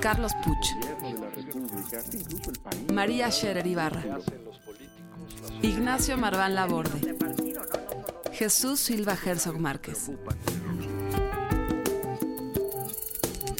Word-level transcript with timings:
Carlos 0.00 0.32
Puch, 0.42 0.66
María 2.90 3.30
Scherer 3.30 3.66
Ibarra, 3.66 4.02
Ignacio 5.60 6.16
Marván 6.16 6.54
Laborde, 6.54 7.16
Jesús 8.32 8.80
Silva 8.80 9.14
Herzog 9.22 9.58
Márquez. 9.58 10.10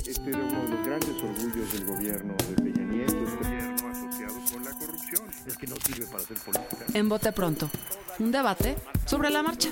Este 0.06 0.30
era 0.30 0.38
uno 0.38 0.62
de 0.62 0.68
los 0.70 0.86
grandes 0.86 1.22
orgullos 1.22 1.72
del 1.74 1.84
gobierno 1.84 2.34
de 2.48 2.54
Peña 2.54 2.84
Nieto, 2.84 3.16
este 3.22 3.36
gobierno 3.36 3.88
asociado 3.90 4.34
con 4.50 4.64
la 4.64 4.70
corrupción. 4.78 5.28
Es 5.46 5.58
que 5.58 5.66
no 5.66 5.76
sirve 5.84 6.06
para 6.06 6.22
hacer 6.22 6.38
política. 6.38 6.86
En 6.94 7.08
Bote 7.10 7.32
Pronto, 7.32 7.70
un 8.18 8.32
debate 8.32 8.76
sobre 9.04 9.28
la 9.28 9.42
marcha. 9.42 9.68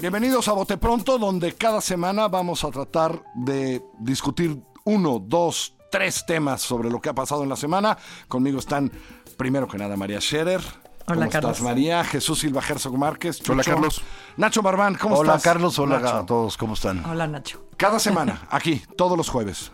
Bienvenidos 0.00 0.46
a 0.46 0.52
Bote 0.52 0.76
Pronto, 0.76 1.18
donde 1.18 1.54
cada 1.54 1.80
semana 1.80 2.28
vamos 2.28 2.62
a 2.62 2.70
tratar 2.70 3.20
de 3.34 3.82
discutir 3.98 4.62
uno, 4.84 5.18
dos, 5.18 5.74
tres 5.90 6.24
temas 6.26 6.62
sobre 6.62 6.90
lo 6.90 7.00
que 7.00 7.08
ha 7.08 7.14
pasado 7.14 7.42
en 7.42 7.48
la 7.48 7.56
semana. 7.56 7.96
Conmigo 8.28 8.58
están, 8.58 8.90
primero 9.36 9.66
que 9.68 9.78
nada, 9.78 9.96
María 9.96 10.20
Scherer. 10.20 10.60
Hola, 11.06 11.16
¿Cómo 11.26 11.30
Carlos. 11.30 11.60
María? 11.60 12.02
Jesús 12.04 12.38
Silva 12.38 12.62
Herzog 12.66 12.96
Márquez. 12.96 13.42
Hola. 13.48 13.62
Carlos. 13.62 14.00
Nacho 14.38 14.62
Marván, 14.62 14.94
¿cómo 14.94 15.16
Hola 15.16 15.32
estás? 15.34 15.42
Carlos, 15.42 15.78
hola 15.78 15.98
Nacho. 16.00 16.16
a 16.16 16.26
todos, 16.26 16.56
¿cómo 16.56 16.74
están? 16.74 17.04
Hola 17.04 17.26
Nacho. 17.26 17.68
Cada 17.76 17.98
semana, 18.00 18.46
aquí, 18.50 18.82
todos 18.96 19.16
los 19.18 19.28
jueves. 19.28 19.70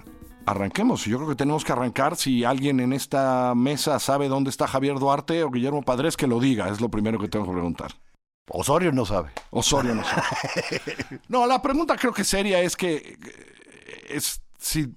Arranquemos. 0.46 1.04
Yo 1.04 1.18
creo 1.18 1.28
que 1.28 1.36
tenemos 1.36 1.64
que 1.64 1.70
arrancar. 1.70 2.16
Si 2.16 2.44
alguien 2.44 2.80
en 2.80 2.92
esta 2.92 3.52
mesa 3.54 4.00
sabe 4.00 4.26
dónde 4.28 4.50
está 4.50 4.66
Javier 4.66 4.98
Duarte 4.98 5.44
o 5.44 5.50
Guillermo 5.50 5.82
Padres, 5.82 6.16
que 6.16 6.26
lo 6.26 6.40
diga. 6.40 6.68
Es 6.68 6.80
lo 6.80 6.88
primero 6.90 7.18
que 7.20 7.28
tengo 7.28 7.44
que 7.46 7.52
preguntar. 7.52 7.92
Osorio 8.48 8.90
no 8.90 9.04
sabe. 9.06 9.30
Osorio 9.50 9.94
no 9.94 10.02
sabe. 10.02 10.22
No, 11.28 11.46
la 11.46 11.62
pregunta 11.62 11.96
creo 11.96 12.12
que 12.12 12.24
seria 12.24 12.60
es 12.60 12.76
que 12.76 12.96
eh, 12.96 14.06
es 14.08 14.42
si 14.58 14.92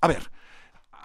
a 0.00 0.08
ver, 0.08 0.30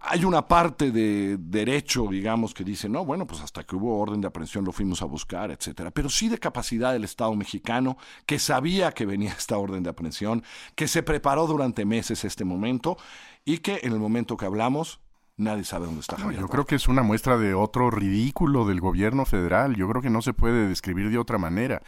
hay 0.08 0.24
una 0.24 0.48
parte 0.48 0.92
de 0.92 1.38
derecho, 1.40 2.08
digamos, 2.08 2.54
que 2.54 2.64
dice, 2.64 2.88
no, 2.88 3.04
bueno, 3.04 3.26
pues 3.26 3.42
hasta 3.42 3.64
que 3.64 3.76
hubo 3.76 3.98
orden 3.98 4.22
de 4.22 4.28
aprehensión 4.28 4.64
lo 4.64 4.72
fuimos 4.72 5.02
a 5.02 5.06
buscar, 5.06 5.50
etcétera. 5.50 5.90
Pero 5.92 6.10
sí 6.10 6.30
de 6.30 6.38
capacidad 6.38 6.94
del 6.94 7.04
Estado 7.04 7.34
mexicano, 7.34 7.98
que 8.26 8.38
sabía 8.38 8.92
que 8.92 9.06
venía 9.06 9.32
esta 9.38 9.58
orden 9.58 9.84
de 9.84 9.90
aprehensión, 9.90 10.44
que 10.76 10.88
se 10.88 11.02
preparó 11.02 11.48
durante 11.48 11.86
meses 11.86 12.24
este 12.24 12.46
momento 12.46 12.98
y 13.44 13.60
que 13.60 13.80
en 13.84 13.94
el 13.94 14.00
momento 14.00 14.38
que 14.38 14.46
hablamos, 14.46 15.00
nadie 15.38 15.64
sabe 15.66 15.86
dónde 15.86 16.02
está 16.02 16.16
No, 16.18 16.24
Javier. 16.24 16.42
yo 16.42 16.48
creo 16.48 16.66
que 16.66 16.76
es 16.76 16.88
una 16.88 17.04
muestra 17.04 17.38
de 17.38 17.54
otro 17.54 17.92
ridículo 17.92 18.66
del 18.66 18.80
gobierno 18.80 19.26
federal. 19.26 19.76
Yo 19.76 19.90
creo 19.90 20.02
que 20.02 20.10
no 20.10 20.22
se 20.22 20.34
puede 20.34 20.68
describir 20.68 21.10
de 21.10 21.18
otra 21.18 21.38
manera. 21.38 21.82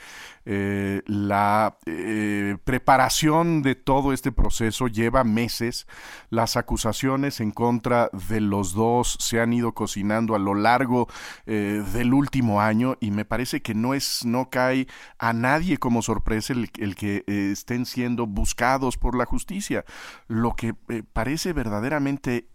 Eh, 0.46 1.02
la 1.06 1.78
eh, 1.86 2.58
preparación 2.64 3.62
de 3.62 3.76
todo 3.76 4.14
este 4.14 4.32
proceso 4.32 4.88
lleva 4.88 5.24
meses. 5.24 5.88
Las 6.30 6.58
acusaciones 6.58 7.40
en 7.40 7.52
contra 7.52 8.10
de 8.30 8.42
los 8.42 8.74
dos 8.74 9.18
se 9.20 9.40
han 9.40 9.54
ido 9.54 9.74
cocinando 9.74 10.36
a 10.36 10.40
lo 10.40 10.54
largo 10.54 11.08
eh, 11.46 11.84
del 11.94 12.14
último 12.14 12.62
año 12.62 12.98
y 13.00 13.12
me 13.12 13.26
parece 13.26 13.62
que 13.62 13.74
no 13.76 13.94
es 13.94 14.26
no 14.26 14.50
cae 14.50 14.88
a 15.20 15.34
nadie 15.34 15.78
como 15.78 16.02
sorpresa 16.02 16.54
el, 16.54 16.70
el 16.80 16.96
que 16.96 17.24
estén 17.28 17.86
siendo 17.86 18.26
buscados 18.26 18.98
por 18.98 19.18
la 19.18 19.26
justicia. 19.26 19.86
Lo 20.28 20.56
que 20.56 20.74
parece 21.14 21.54
verdaderamente 21.54 22.50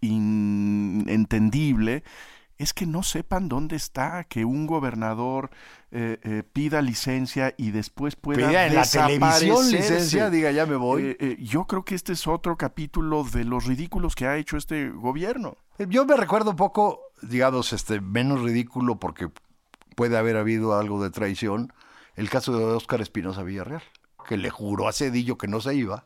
inentendible 1.05 2.03
es 2.57 2.73
que 2.73 2.85
no 2.85 3.03
sepan 3.03 3.49
dónde 3.49 3.75
está, 3.75 4.23
que 4.23 4.45
un 4.45 4.67
gobernador 4.67 5.49
eh, 5.91 6.19
eh, 6.23 6.43
pida 6.53 6.81
licencia 6.81 7.53
y 7.57 7.71
después 7.71 8.15
pueda 8.15 8.47
Pida 8.47 8.67
en 8.67 8.75
la 8.75 8.83
televisión 8.83 9.69
licencia, 9.69 10.29
diga 10.29 10.51
ya 10.51 10.65
me 10.65 10.75
voy. 10.75 11.15
Eh, 11.19 11.37
yo 11.39 11.65
creo 11.65 11.83
que 11.83 11.95
este 11.95 12.13
es 12.13 12.27
otro 12.27 12.57
capítulo 12.57 13.23
de 13.23 13.43
los 13.43 13.65
ridículos 13.65 14.15
que 14.15 14.27
ha 14.27 14.37
hecho 14.37 14.57
este 14.57 14.89
gobierno. 14.89 15.57
Yo 15.89 16.05
me 16.05 16.15
recuerdo 16.15 16.51
un 16.51 16.55
poco, 16.55 17.01
digamos, 17.21 17.73
este, 17.73 17.99
menos 17.99 18.41
ridículo 18.41 18.99
porque 18.99 19.29
puede 19.95 20.17
haber 20.17 20.37
habido 20.37 20.77
algo 20.77 21.03
de 21.03 21.09
traición, 21.09 21.73
el 22.15 22.29
caso 22.29 22.57
de 22.57 22.63
Óscar 22.63 23.01
Espinosa 23.01 23.43
Villarreal, 23.43 23.83
que 24.27 24.37
le 24.37 24.49
juró 24.49 24.87
a 24.87 24.93
Cedillo 24.93 25.37
que 25.37 25.47
no 25.47 25.59
se 25.61 25.75
iba. 25.75 26.05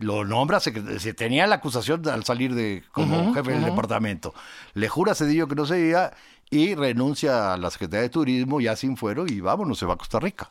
Lo 0.00 0.24
nombra, 0.24 0.60
se, 0.60 0.98
se 0.98 1.14
tenía 1.14 1.46
la 1.46 1.56
acusación 1.56 2.06
al 2.08 2.24
salir 2.24 2.54
de 2.54 2.82
como 2.90 3.32
jefe 3.32 3.52
del 3.52 3.64
departamento. 3.64 4.34
Le 4.74 4.88
jura 4.88 5.12
a 5.12 5.14
Cedillo 5.14 5.46
que 5.46 5.54
no 5.54 5.66
se 5.66 5.78
iba 5.78 6.12
y 6.50 6.74
renuncia 6.74 7.52
a 7.52 7.56
la 7.56 7.70
Secretaría 7.70 8.02
de 8.02 8.08
Turismo 8.08 8.60
ya 8.60 8.74
sin 8.76 8.96
fuero 8.96 9.26
y 9.26 9.40
vámonos, 9.40 9.78
se 9.78 9.86
va 9.86 9.94
a 9.94 9.98
Costa 9.98 10.18
Rica. 10.18 10.50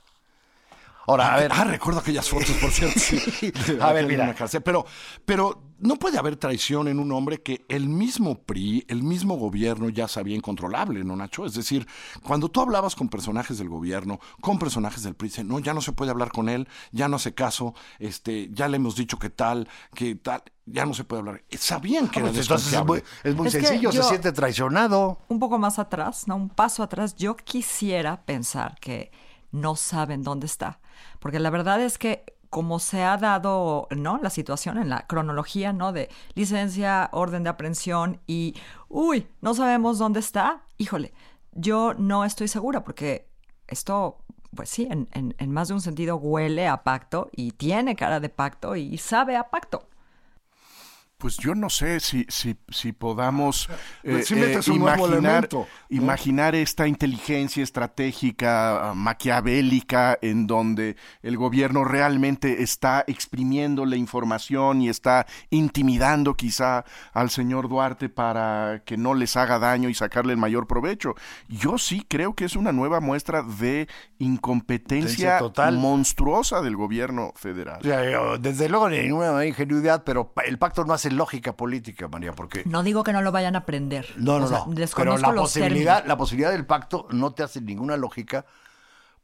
Ahora, 1.09 1.33
a 1.33 1.39
ver, 1.39 1.51
Ah, 1.53 1.63
recuerdo 1.63 1.99
aquellas 2.01 2.29
fotos, 2.29 2.51
por 2.61 2.69
cierto. 2.71 2.99
sí. 2.99 3.19
A 3.81 3.91
ver, 3.93 4.05
mira. 4.05 4.33
cárcel. 4.35 4.61
Pero, 4.61 4.85
pero 5.25 5.63
no 5.79 5.95
puede 5.95 6.19
haber 6.19 6.35
traición 6.35 6.87
en 6.87 6.99
un 6.99 7.11
hombre 7.11 7.41
que 7.41 7.65
el 7.67 7.87
mismo 7.89 8.43
PRI, 8.43 8.85
el 8.89 9.01
mismo 9.01 9.35
gobierno 9.37 9.89
ya 9.89 10.07
sabía 10.07 10.35
incontrolable, 10.35 11.03
¿no, 11.03 11.15
Nacho? 11.15 11.45
Es 11.45 11.53
decir, 11.55 11.87
cuando 12.23 12.49
tú 12.49 12.61
hablabas 12.61 12.95
con 12.95 13.09
personajes 13.09 13.57
del 13.57 13.69
gobierno, 13.69 14.19
con 14.41 14.59
personajes 14.59 15.01
del 15.01 15.15
PRI, 15.15 15.29
dicen, 15.29 15.47
no, 15.47 15.57
ya 15.57 15.73
no 15.73 15.81
se 15.81 15.93
puede 15.93 16.11
hablar 16.11 16.31
con 16.31 16.47
él, 16.47 16.67
ya 16.91 17.07
no 17.07 17.15
hace 17.15 17.33
caso, 17.33 17.73
este, 17.97 18.49
ya 18.51 18.67
le 18.67 18.75
hemos 18.77 18.95
dicho 18.95 19.17
que 19.17 19.29
tal, 19.31 19.67
que 19.95 20.13
tal, 20.15 20.43
ya 20.67 20.85
no 20.85 20.93
se 20.93 21.05
puede 21.05 21.21
hablar. 21.21 21.43
Eh, 21.49 21.57
Sabían 21.57 22.07
que 22.09 22.19
era 22.19 22.29
pues 22.29 22.41
entonces 22.41 22.71
es 22.73 22.85
muy, 22.85 22.97
desconfiable. 22.99 23.03
es 23.23 23.35
muy 23.35 23.47
Es 23.47 23.55
que 23.55 23.61
sencillo, 23.61 23.89
yo- 23.91 24.03
se 24.03 24.09
siente 24.09 24.31
traicionado. 24.31 25.21
Un 25.29 25.39
poco 25.39 25.57
más 25.57 25.79
atrás, 25.79 26.27
¿no? 26.27 26.35
Un 26.35 26.49
paso 26.49 26.83
atrás. 26.83 27.15
Yo 27.15 27.35
quisiera 27.35 28.21
pensar 28.25 28.77
que 28.79 29.11
no 29.51 29.75
saben 29.75 30.23
dónde 30.23 30.45
está. 30.45 30.79
Porque 31.19 31.39
la 31.39 31.49
verdad 31.49 31.81
es 31.81 31.97
que 31.97 32.23
como 32.49 32.79
se 32.79 33.03
ha 33.03 33.17
dado, 33.17 33.87
¿no? 33.95 34.17
La 34.23 34.29
situación 34.31 34.77
en 34.79 34.89
la 34.89 35.05
cronología, 35.05 35.71
¿no? 35.71 35.91
De 35.93 36.09
licencia, 36.33 37.09
orden 37.11 37.43
de 37.43 37.49
aprehensión 37.49 38.21
y, 38.25 38.55
uy, 38.87 39.27
no 39.41 39.53
sabemos 39.53 39.99
dónde 39.99 40.19
está. 40.19 40.63
Híjole, 40.77 41.13
yo 41.51 41.93
no 41.95 42.25
estoy 42.25 42.47
segura 42.47 42.83
porque 42.83 43.27
esto, 43.67 44.17
pues 44.55 44.69
sí, 44.69 44.87
en, 44.89 45.07
en- 45.13 45.35
en 45.37 45.51
más 45.51 45.67
de 45.67 45.75
un 45.75 45.81
sentido 45.81 46.15
huele 46.17 46.67
a 46.67 46.83
pacto 46.83 47.29
y 47.31 47.51
tiene 47.51 47.95
cara 47.95 48.19
de 48.19 48.29
pacto 48.29 48.75
y 48.75 48.97
sabe 48.97 49.35
a 49.37 49.49
pacto. 49.51 49.87
Pues 51.19 51.35
yo 51.37 51.53
no 51.53 51.69
sé 51.69 51.99
si, 51.99 52.25
si, 52.29 52.55
si 52.69 52.93
podamos 52.93 53.69
eh, 54.03 54.23
Sí 54.23 54.35
nuevo 54.35 54.59
imaginar, 54.73 54.99
elemento, 54.99 55.67
¿no? 55.89 55.95
imaginar 55.97 56.55
esta 56.55 56.87
inteligencia 56.87 57.61
estratégica 57.61 58.91
ah, 58.91 58.93
maquiavélica 58.93 60.17
en 60.21 60.47
donde 60.47 60.95
el 61.21 61.35
gobierno 61.35 61.83
realmente 61.83 62.63
está 62.63 63.03
exprimiendo 63.05 63.85
la 63.85 63.97
información 63.97 64.81
y 64.81 64.87
está 64.87 65.27
intimidando 65.49 66.35
quizá 66.35 66.85
al 67.11 67.29
señor 67.29 67.67
Duarte 67.67 68.07
para 68.07 68.83
que 68.85 68.95
no 68.95 69.13
les 69.13 69.35
haga 69.35 69.59
daño 69.59 69.89
y 69.89 69.93
sacarle 69.93 70.31
el 70.31 70.37
mayor 70.37 70.67
provecho. 70.67 71.15
Yo 71.49 71.77
sí 71.77 72.05
creo 72.07 72.33
que 72.33 72.45
es 72.45 72.55
una 72.55 72.71
nueva 72.71 73.01
muestra 73.01 73.43
de 73.43 73.89
incompetencia 74.19 75.39
total. 75.39 75.77
monstruosa 75.77 76.61
del 76.61 76.77
gobierno 76.77 77.33
federal. 77.35 77.81
Desde 78.39 78.69
luego, 78.69 78.89
ni 78.89 78.99
ninguna 78.99 79.45
ingenuidad, 79.45 80.03
pero 80.05 80.33
el 80.45 80.57
pacto 80.57 80.85
no 80.85 80.93
hace 80.93 81.08
lógica 81.11 81.55
política, 81.55 82.07
María, 82.07 82.33
porque... 82.33 82.63
No 82.65 82.83
digo 82.83 83.03
que 83.03 83.13
no 83.13 83.21
lo 83.21 83.31
vayan 83.31 83.55
a 83.55 83.59
aprender. 83.59 84.05
No, 84.17 84.39
no, 84.39 84.45
O 84.45 84.47
sea, 84.47 84.59
no. 84.59 84.73
Pero 84.95 85.17
la 85.17 85.33
posibilidad, 85.33 85.95
términos. 85.97 86.07
la 86.07 86.17
posibilidad 86.17 86.51
del 86.51 86.65
pacto 86.65 87.07
no 87.11 87.33
te 87.33 87.43
hace 87.43 87.61
ninguna 87.61 87.97
lógica 87.97 88.45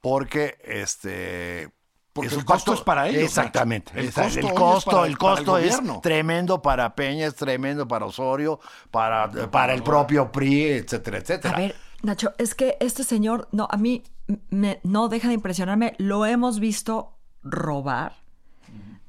porque 0.01 0.57
este 0.63 1.69
Porque 2.13 2.27
es 2.27 2.33
el 2.37 2.45
costo 2.45 2.73
es 2.73 2.81
para 2.81 3.07
ellos, 3.07 3.23
Exactamente. 3.23 3.91
El 3.99 4.11
costo 4.13 4.39
el 4.39 4.53
costo, 4.53 4.91
para- 4.91 5.07
el 5.07 5.17
para 5.17 5.39
el 5.39 5.45
costo 5.45 5.57
es 5.57 6.01
tremendo 6.01 6.61
para 6.61 6.95
Peña, 6.95 7.25
es 7.27 7.35
tremendo 7.35 7.87
para 7.87 8.05
Osorio, 8.05 8.59
para, 8.91 9.31
para 9.49 9.73
el 9.73 9.83
propio 9.83 10.31
PRI, 10.31 10.63
etcétera, 10.73 11.17
etcétera. 11.17 11.55
A 11.55 11.59
ver, 11.59 11.75
Nacho, 12.03 12.33
es 12.37 12.53
que 12.53 12.77
este 12.79 13.03
señor, 13.03 13.47
no, 13.51 13.67
a 13.69 13.77
mí 13.77 14.03
me, 14.49 14.79
no 14.83 15.09
deja 15.09 15.27
de 15.27 15.33
impresionarme. 15.33 15.95
Lo 15.97 16.25
hemos 16.25 16.59
visto 16.59 17.17
robar 17.41 18.13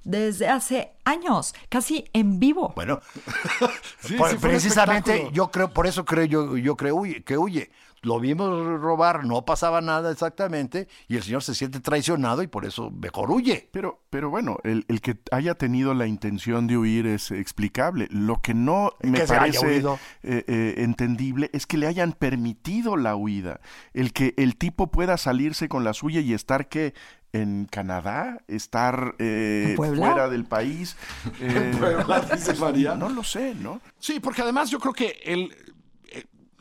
desde 0.07 0.49
hace 0.49 0.93
años, 1.05 1.55
casi 1.69 2.05
en 2.13 2.39
vivo. 2.39 2.73
Bueno, 2.77 3.01
Sí, 4.01 4.15
por- 4.15 4.31
sí, 4.31 4.37
fue 4.37 4.49
un 4.49 4.53
precisamente 4.55 5.29
yo 5.33 5.51
creo, 5.51 5.71
por 5.73 5.87
eso 5.87 6.05
creo 6.05 6.25
yo, 6.25 6.57
yo 6.57 6.77
creo 6.77 6.97
huye- 6.97 7.25
que 7.25 7.37
huye. 7.37 7.71
Lo 8.03 8.21
vimos 8.21 8.81
robar, 8.81 9.25
no 9.25 9.45
pasaba 9.45 9.81
nada 9.81 10.13
exactamente, 10.13 10.89
y 11.09 11.17
el 11.17 11.23
señor 11.23 11.43
se 11.43 11.55
siente 11.55 11.81
traicionado 11.81 12.43
y 12.43 12.47
por 12.47 12.65
eso 12.65 12.91
mejor 12.91 13.31
huye. 13.31 13.69
Pero, 13.73 14.03
pero 14.11 14.31
bueno, 14.31 14.59
el, 14.65 14.85
el 14.89 15.01
que 15.01 15.19
haya 15.33 15.55
tenido 15.55 15.95
la 15.95 16.07
intención 16.07 16.67
de 16.67 16.77
huir 16.79 17.07
es 17.07 17.31
explicable. 17.31 18.09
Lo 18.11 18.41
que 18.41 18.55
no 18.55 18.93
me 19.03 19.21
que 19.21 19.27
parece 19.27 19.79
eh, 19.79 19.85
eh, 20.23 20.75
entendible 20.79 21.51
es 21.53 21.67
que 21.67 21.79
le 21.79 21.87
hayan 21.87 22.13
permitido 22.13 22.97
la 22.97 23.17
huida. 23.17 23.61
El 23.93 24.13
que 24.13 24.35
el 24.37 24.57
tipo 24.57 24.91
pueda 24.91 25.17
salirse 25.17 25.69
con 25.69 25.85
la 25.85 25.93
suya 25.93 26.21
y 26.21 26.33
estar 26.33 26.69
que 26.69 26.95
en 27.37 27.67
Canadá, 27.67 28.43
estar 28.49 29.15
eh, 29.19 29.75
¿En 29.79 29.97
fuera 29.97 30.29
del 30.29 30.45
país. 30.45 30.97
eh, 31.41 31.75
Puebla, 31.79 32.21
dice 32.33 32.55
María. 32.55 32.95
No 32.95 33.09
lo 33.09 33.23
sé, 33.23 33.55
¿no? 33.55 33.81
Sí, 33.99 34.21
porque 34.21 34.43
además 34.43 34.71
yo 34.71 34.79
creo 34.79 34.95
que 34.95 35.19
eh, 35.25 35.49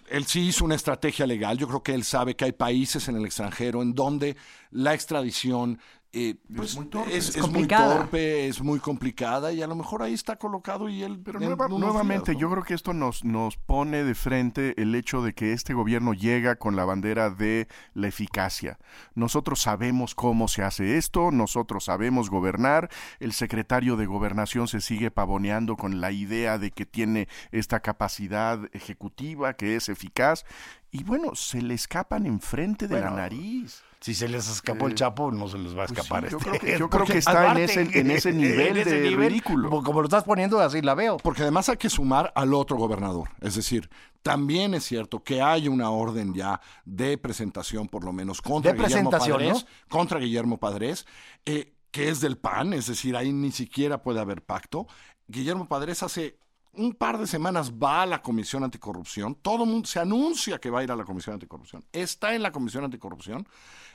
él 0.10 0.26
sí 0.26 0.48
hizo 0.48 0.66
una 0.66 0.76
estrategia 0.76 1.26
legal. 1.26 1.58
Yo 1.58 1.68
creo 1.68 1.84
que 1.84 1.94
él 1.94 2.04
sabe 2.04 2.36
que 2.36 2.46
hay 2.46 2.52
países 2.52 3.08
en 3.08 3.16
el 3.16 3.26
extranjero 3.26 3.82
en 3.82 3.94
donde 3.94 4.36
la 4.72 4.94
extradición 4.94 5.80
eh, 6.16 6.36
pues, 6.56 6.76
muy 6.78 6.86
torpe. 6.86 7.16
es, 7.18 7.30
Es 7.30 7.36
es 7.36 7.50
muy 7.50 7.68
torpe, 7.68 8.48
es 8.48 8.62
muy 8.62 8.80
complicada 8.80 9.52
y 9.52 9.62
a 9.62 9.68
lo 9.68 9.76
mejor 9.76 10.02
ahí 10.02 10.14
está 10.14 10.38
colocado 10.38 10.88
y 10.90 11.04
él... 11.04 11.20
Pero 11.24 11.40
nueva- 11.40 11.68
unos 11.68 11.80
nuevamente, 11.80 12.32
días, 12.32 12.42
¿no? 12.42 12.48
yo 12.48 12.52
creo 12.52 12.64
que 12.64 12.74
esto 12.74 12.94
nos, 12.94 13.24
nos 13.26 13.58
pone 13.58 14.04
de 14.04 14.16
frente 14.16 14.82
el 14.82 14.96
hecho 14.96 15.22
de 15.22 15.34
que 15.34 15.52
este 15.54 15.74
gobierno 15.74 16.14
llega 16.14 16.56
con 16.56 16.76
la 16.76 16.86
bandera 16.86 17.30
de 17.30 17.68
la 17.94 18.08
eficacia. 18.08 18.80
Nosotros 19.14 19.62
sabemos 19.62 20.16
cómo 20.16 20.48
se 20.48 20.64
hace 20.64 20.98
esto, 20.98 21.32
nosotros 21.32 21.84
sabemos 21.86 22.30
gobernar, 22.30 22.90
el 23.20 23.34
secretario 23.34 23.98
de 23.98 24.06
gobernación 24.06 24.68
se 24.70 24.80
sigue 24.82 25.12
pavoneando 25.12 25.76
con 25.76 26.00
la 26.00 26.12
idea 26.12 26.58
de 26.58 26.72
que 26.72 26.86
tiene 26.86 27.28
esta 27.52 27.82
capacidad 27.82 28.60
ejecutiva, 28.74 29.54
que 29.56 29.76
es 29.76 29.90
eficaz, 29.90 30.46
y 30.92 31.04
bueno, 31.04 31.36
se 31.36 31.62
le 31.62 31.74
escapan 31.74 32.26
enfrente 32.26 32.88
de 32.88 33.02
la 33.02 33.10
nariz. 33.10 33.84
Si 34.06 34.14
se 34.14 34.28
les 34.30 34.48
escapó 34.48 34.86
el 34.86 34.94
Chapo, 34.94 35.32
no 35.32 35.48
se 35.48 35.58
les 35.58 35.76
va 35.76 35.86
a 35.86 35.88
pues 35.88 35.98
escapar. 35.98 36.30
yo 36.30 36.38
este. 36.38 36.50
creo 36.52 36.62
que- 36.62 36.78
yo 36.78 36.90
creo 36.92 37.06
que 37.08 37.18
está 37.18 37.52
en 37.54 37.58
ese- 37.58 38.00
en 38.00 38.12
ese 38.12 38.32
nivel 38.34 38.68
en 38.68 38.78
ese 38.78 39.00
de 39.02 39.10
nivel, 39.10 39.30
ridículo. 39.30 39.82
Como, 39.82 40.00
lo 40.02 40.06
estás 40.06 40.24
poniendo, 40.26 40.60
así 40.60 40.80
la 40.84 40.94
veo. 40.94 41.18
Porque 41.18 41.42
además 41.42 41.70
hay 41.70 41.78
que 41.78 41.90
sumar 41.90 42.32
al 42.36 42.54
otro 42.54 42.78
gobernador. 42.78 43.30
Es 43.42 43.56
decir, 43.56 43.90
también 44.22 44.76
es 44.76 44.84
cierto 44.84 45.24
que 45.24 45.42
hay 45.42 45.68
una 45.68 45.90
orden 45.90 46.36
ya 46.36 46.62
de 46.86 47.18
presentación, 47.18 47.88
por 47.88 48.04
lo 48.04 48.14
menos, 48.14 48.44
contra 48.44 48.74
De 48.74 48.78
Guillermo 48.78 49.10
Padres, 49.10 49.66
contra 49.90 50.20
Guillermo 50.20 50.60
Padres, 50.60 51.08
eh, 51.44 51.74
que 51.90 52.10
es 52.10 52.22
del 52.22 52.38
PAN, 52.38 52.74
es 52.74 52.86
decir, 52.86 53.16
ahí 53.18 53.34
ni 53.34 53.52
siquiera 53.52 54.04
puede 54.04 54.20
haber 54.20 54.44
pacto. 54.44 54.86
Guillermo 55.28 55.68
Padres 55.68 56.04
hace 56.04 56.38
un 56.78 56.94
par 56.94 57.18
de 57.18 57.28
semanas 57.28 57.72
va 57.74 58.02
a 58.04 58.06
la 58.06 58.22
Comisión 58.22 58.64
Anticorrupción, 58.64 59.36
todo 59.36 59.64
el 59.64 59.70
mundo 59.70 59.88
se 59.88 60.00
anuncia 60.00 60.60
que 60.60 60.70
va 60.70 60.80
a 60.80 60.84
ir 60.84 60.92
a 60.92 60.96
la 60.96 61.04
Comisión 61.04 61.34
Anticorrupción, 61.34 61.84
está 61.92 62.34
en 62.36 62.42
la 62.44 62.52
Comisión 62.52 62.84
Anticorrupción, 62.84 63.48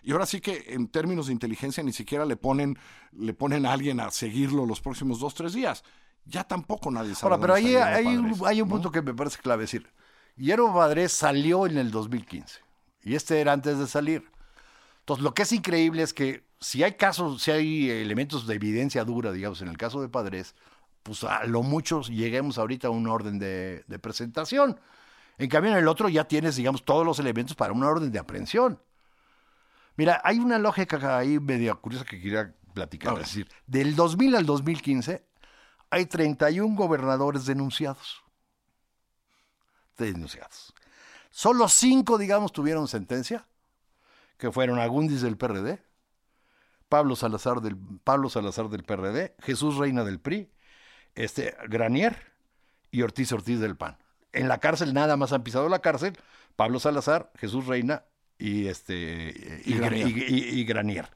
y 0.02 0.12
ahora 0.12 0.26
sí 0.26 0.40
que 0.40 0.64
en 0.68 0.88
términos 0.88 1.26
de 1.26 1.32
inteligencia 1.32 1.82
ni 1.82 1.92
siquiera 1.92 2.24
le 2.24 2.36
ponen, 2.36 2.78
le 3.12 3.34
ponen 3.34 3.66
a 3.66 3.72
alguien 3.72 4.00
a 4.00 4.10
seguirlo 4.10 4.66
los 4.66 4.80
próximos 4.80 5.20
dos, 5.20 5.34
tres 5.34 5.52
días. 5.52 5.84
Ya 6.26 6.44
tampoco 6.44 6.90
nadie 6.90 7.14
sabe. 7.14 7.32
Ahora, 7.32 7.40
pero 7.40 7.54
ahí 7.54 7.74
hay, 7.76 8.06
un- 8.06 8.22
Padres, 8.30 8.42
hay 8.46 8.62
un 8.62 8.68
¿no? 8.68 8.74
punto 8.74 8.90
que 8.92 9.02
me 9.02 9.14
parece 9.14 9.38
clave. 9.38 9.62
Decir, 9.62 9.86
Guillermo 10.36 10.74
Padres 10.74 11.12
salió 11.12 11.66
en 11.66 11.78
el 11.78 11.90
2015 11.90 12.60
y 13.04 13.14
este 13.14 13.40
era 13.40 13.52
antes 13.52 13.78
de 13.78 13.86
salir. 13.86 14.30
Entonces, 15.00 15.24
lo 15.24 15.34
que 15.34 15.42
es 15.42 15.52
increíble 15.52 16.02
es 16.02 16.12
que 16.14 16.44
si 16.60 16.82
hay 16.82 16.92
casos, 16.92 17.42
si 17.42 17.50
hay 17.50 17.90
elementos 17.90 18.46
de 18.46 18.54
evidencia 18.54 19.04
dura, 19.04 19.32
digamos, 19.32 19.60
en 19.62 19.68
el 19.68 19.78
caso 19.78 20.00
de 20.02 20.08
Padres, 20.08 20.54
pues 21.02 21.24
a 21.24 21.44
lo 21.44 21.62
mucho 21.62 22.02
lleguemos 22.02 22.58
ahorita 22.58 22.88
a 22.88 22.90
un 22.90 23.06
orden 23.06 23.38
de, 23.38 23.84
de 23.86 23.98
presentación. 23.98 24.80
En 25.38 25.48
cambio, 25.48 25.72
en 25.72 25.78
el 25.78 25.88
otro 25.88 26.08
ya 26.08 26.24
tienes, 26.24 26.56
digamos, 26.56 26.84
todos 26.84 27.04
los 27.04 27.18
elementos 27.18 27.56
para 27.56 27.72
una 27.72 27.88
orden 27.88 28.12
de 28.12 28.18
aprehensión. 28.18 28.80
Mira, 29.96 30.20
hay 30.24 30.38
una 30.38 30.58
lógica 30.58 31.18
ahí 31.18 31.38
media 31.38 31.74
curiosa 31.74 32.04
que 32.04 32.20
quería 32.20 32.54
platicar. 32.72 33.14
Es 33.14 33.20
decir, 33.20 33.48
del 33.66 33.96
2000 33.96 34.36
al 34.36 34.46
2015 34.46 35.26
hay 35.90 36.06
31 36.06 36.76
gobernadores 36.76 37.46
denunciados. 37.46 38.22
Denunciados. 39.98 40.72
Solo 41.30 41.68
cinco, 41.68 42.16
digamos, 42.18 42.52
tuvieron 42.52 42.88
sentencia, 42.88 43.46
que 44.36 44.50
fueron 44.50 44.78
Agundis 44.78 45.20
del 45.20 45.36
PRD, 45.36 45.82
Pablo 46.88 47.14
Salazar 47.14 47.60
del, 47.60 47.76
Pablo 48.02 48.30
Salazar 48.30 48.68
del 48.68 48.82
PRD, 48.82 49.36
Jesús 49.40 49.76
Reina 49.76 50.02
del 50.02 50.18
PRI, 50.18 50.50
este, 51.14 51.54
Granier 51.68 52.16
y 52.90 53.02
Ortiz 53.02 53.32
Ortiz 53.32 53.60
del 53.60 53.76
PAN. 53.76 53.96
En 54.32 54.48
la 54.48 54.58
cárcel 54.58 54.94
nada 54.94 55.16
más 55.16 55.32
han 55.32 55.42
pisado 55.42 55.68
la 55.68 55.80
cárcel 55.80 56.16
Pablo 56.56 56.78
Salazar, 56.80 57.30
Jesús 57.36 57.66
Reina 57.66 58.04
y 58.38 58.66
este 58.66 59.62
y, 59.64 59.72
Y 59.74 59.76
Granier. 59.78 60.08
y- 60.08 60.64
Granier. 60.64 61.08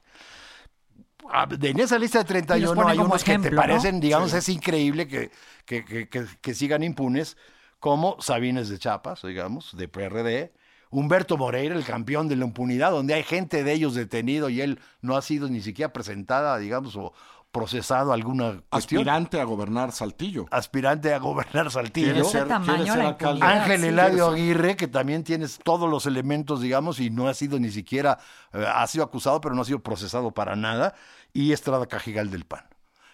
Ah, 1.31 1.47
de- 1.47 1.69
En 1.71 1.79
esa 1.79 1.97
lista 1.97 2.19
de 2.19 2.25
31 2.25 2.75
ponen 2.75 2.89
hay 2.91 2.99
unos 2.99 3.23
que 3.23 3.37
te 3.39 3.49
¿no? 3.51 3.57
parecen, 3.57 3.99
digamos, 3.99 4.33
es 4.33 4.47
increíble 4.49 5.07
que, 5.07 5.31
que, 5.65 5.83
que- 5.83 6.07
que- 6.07 6.25
que 6.39 6.53
sigan 6.53 6.83
impunes, 6.83 7.35
como 7.79 8.21
Sabines 8.21 8.69
de 8.69 8.77
Chiapas, 8.77 9.23
digamos, 9.23 9.75
de 9.75 9.87
PRD, 9.87 10.53
Humberto 10.91 11.35
Moreira, 11.35 11.75
el 11.75 11.83
campeón 11.83 12.27
de 12.27 12.35
la 12.35 12.45
impunidad, 12.45 12.91
donde 12.91 13.15
hay 13.15 13.23
gente 13.23 13.63
de 13.63 13.73
ellos 13.73 13.95
detenido 13.95 14.49
y 14.49 14.61
él 14.61 14.79
no 15.01 15.17
ha 15.17 15.21
sido 15.21 15.49
ni 15.49 15.61
siquiera 15.61 15.91
presentada, 15.91 16.57
digamos, 16.59 16.95
o 16.95 17.13
procesado 17.59 18.11
alguna 18.11 18.61
cuestión. 18.69 18.99
Aspirante 19.01 19.39
a 19.39 19.45
gobernar 19.45 19.91
Saltillo. 19.93 20.45
Aspirante 20.51 21.13
a 21.13 21.19
gobernar 21.19 21.71
Saltillo. 21.71 22.07
Quiere 22.07 22.19
Ese 22.21 22.31
ser- 22.31 22.47
tamaño, 22.49 22.75
quiere 22.83 22.91
ser 22.91 23.03
la 23.03 23.09
alcalde. 23.09 23.39
impunidad. 23.39 23.61
Ángel 23.63 23.81
sí. 23.81 23.87
Eladio 23.87 24.27
Aguirre, 24.27 24.75
que 24.75 24.87
también 24.87 25.23
tienes 25.23 25.59
todos 25.63 25.89
los 25.89 26.05
elementos, 26.05 26.59
digamos, 26.61 26.99
y 26.99 27.09
no 27.09 27.29
ha 27.29 27.33
sido 27.33 27.57
ni 27.59 27.71
siquiera, 27.71 28.19
eh, 28.51 28.65
ha 28.67 28.85
sido 28.87 29.05
acusado, 29.05 29.39
pero 29.39 29.55
no 29.55 29.61
ha 29.61 29.65
sido 29.65 29.79
procesado 29.79 30.31
para 30.31 30.55
nada, 30.57 30.95
y 31.31 31.53
Estrada 31.53 31.85
Cajigal 31.85 32.29
del 32.29 32.43
PAN. 32.45 32.65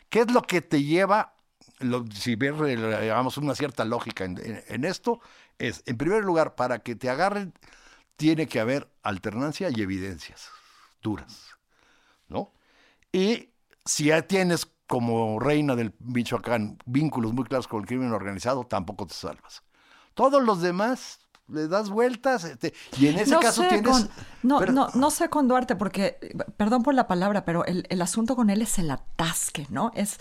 ¿Qué 0.09 0.21
es 0.21 0.31
lo 0.31 0.41
que 0.41 0.61
te 0.61 0.83
lleva, 0.83 1.35
lo- 1.79 2.05
si 2.11 2.35
ves, 2.35 2.53
eh, 2.65 2.75
digamos, 3.01 3.37
una 3.37 3.53
cierta 3.55 3.85
lógica 3.85 4.25
en, 4.25 4.37
en- 4.39 4.63
en 4.67 4.85
esto? 4.85 5.19
Es, 5.59 5.83
en 5.85 5.97
primer 5.97 6.23
lugar, 6.23 6.55
para 6.55 6.79
que 6.79 6.95
te 6.95 7.09
agarren, 7.11 7.53
tiene 8.15 8.47
que 8.47 8.59
haber 8.59 8.89
alternancia 9.03 9.69
y 9.69 9.81
evidencias 9.81 10.49
duras, 11.03 11.45
¿no? 12.27 12.51
Y 13.11 13.49
si 13.85 14.05
ya 14.05 14.21
tienes 14.23 14.67
como 14.87 15.39
reina 15.39 15.75
del 15.75 15.93
Michoacán 15.99 16.77
vínculos 16.85 17.33
muy 17.33 17.45
claros 17.45 17.67
con 17.67 17.81
el 17.81 17.87
crimen 17.87 18.11
organizado, 18.11 18.65
tampoco 18.65 19.07
te 19.07 19.13
salvas. 19.13 19.63
Todos 20.13 20.43
los 20.43 20.61
demás 20.61 21.19
le 21.47 21.67
das 21.67 21.89
vueltas 21.89 22.43
este, 22.43 22.73
y 22.97 23.07
en 23.07 23.19
ese 23.19 23.31
no 23.31 23.39
caso 23.39 23.63
tienes... 23.67 23.89
con- 23.89 24.09
no, 24.43 24.59
pero- 24.59 24.73
no, 24.73 24.89
no 24.93 25.09
sé 25.11 25.29
con 25.29 25.47
Duarte, 25.47 25.75
porque, 25.75 26.17
perdón 26.57 26.83
por 26.83 26.93
la 26.93 27.07
palabra, 27.07 27.45
pero 27.45 27.65
el, 27.65 27.85
el 27.89 28.01
asunto 28.01 28.35
con 28.35 28.49
él 28.49 28.61
es 28.61 28.77
el 28.79 28.91
atasque, 28.91 29.65
¿no? 29.69 29.91
Es, 29.95 30.17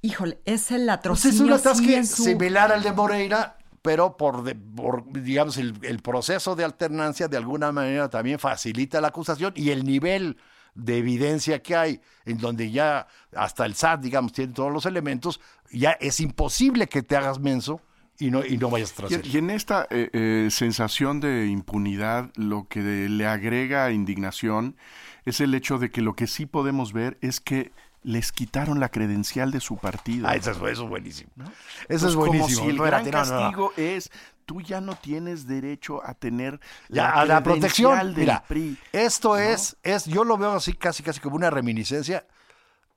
híjole, 0.00 0.40
es 0.44 0.70
el 0.70 0.78
Pues 0.78 0.86
latrocinio. 0.86 1.34
es 1.34 1.40
un 1.40 1.52
atasque 1.52 2.04
su- 2.04 2.24
similar 2.24 2.72
al 2.72 2.82
de 2.82 2.92
Moreira, 2.92 3.58
pero 3.82 4.16
por, 4.16 4.44
de- 4.44 4.54
por, 4.54 5.04
digamos, 5.12 5.56
el, 5.56 5.78
el 5.82 6.00
proceso 6.00 6.54
de 6.56 6.64
alternancia 6.64 7.26
de 7.28 7.36
alguna 7.36 7.72
manera 7.72 8.08
también 8.08 8.38
facilita 8.38 9.00
la 9.00 9.08
acusación 9.08 9.52
y 9.56 9.70
el 9.70 9.84
nivel 9.84 10.36
de 10.74 10.98
evidencia 10.98 11.62
que 11.62 11.76
hay, 11.76 12.00
en 12.24 12.38
donde 12.38 12.70
ya 12.70 13.06
hasta 13.36 13.66
el 13.66 13.74
SAT, 13.74 14.00
digamos, 14.00 14.32
tiene 14.32 14.52
todos 14.54 14.72
los 14.72 14.86
elementos, 14.86 15.40
ya 15.70 15.92
es 15.92 16.20
imposible 16.20 16.86
que 16.88 17.02
te 17.02 17.16
hagas 17.16 17.38
menso 17.40 17.80
y 18.18 18.30
no, 18.30 18.44
y 18.44 18.56
no 18.58 18.70
vayas 18.70 18.92
tras 18.92 19.10
Y, 19.10 19.14
él. 19.14 19.22
y 19.24 19.38
en 19.38 19.50
esta 19.50 19.86
eh, 19.90 20.08
eh, 20.12 20.48
sensación 20.50 21.20
de 21.20 21.46
impunidad, 21.46 22.30
lo 22.36 22.68
que 22.68 22.80
le 22.80 23.26
agrega 23.26 23.90
indignación 23.90 24.76
es 25.24 25.40
el 25.40 25.54
hecho 25.54 25.78
de 25.78 25.90
que 25.90 26.00
lo 26.00 26.14
que 26.14 26.26
sí 26.26 26.46
podemos 26.46 26.92
ver 26.92 27.18
es 27.20 27.40
que 27.40 27.72
les 28.04 28.32
quitaron 28.32 28.80
la 28.80 28.88
credencial 28.88 29.52
de 29.52 29.60
su 29.60 29.76
partido. 29.76 30.26
Ah, 30.28 30.34
eso, 30.34 30.50
es- 30.50 30.56
eso 30.56 30.82
es 30.84 30.88
buenísimo. 30.88 31.30
Pues 31.36 31.48
Eso 31.88 32.08
es 32.08 32.14
como 32.16 32.26
buenísimo. 32.26 32.64
si 32.64 32.70
el 32.70 32.78
gran 32.78 33.04
no, 33.04 33.10
castigo 33.12 33.72
es 33.76 34.10
tú 34.44 34.60
ya 34.60 34.80
no 34.80 34.94
tienes 34.96 35.46
derecho 35.46 36.04
a 36.04 36.14
tener 36.14 36.60
Ya, 36.88 37.02
la, 37.04 37.10
a 37.10 37.24
la 37.24 37.42
credencial 37.42 37.42
protección. 37.42 38.14
del 38.14 38.14
Mira, 38.14 38.44
PRI. 38.46 38.78
esto 38.92 39.36
es, 39.36 39.76
es, 39.82 40.04
yo 40.06 40.24
lo 40.24 40.36
veo 40.38 40.52
así 40.52 40.72
casi 40.74 41.02
casi 41.02 41.20
como 41.20 41.36
una 41.36 41.50
reminiscencia 41.50 42.26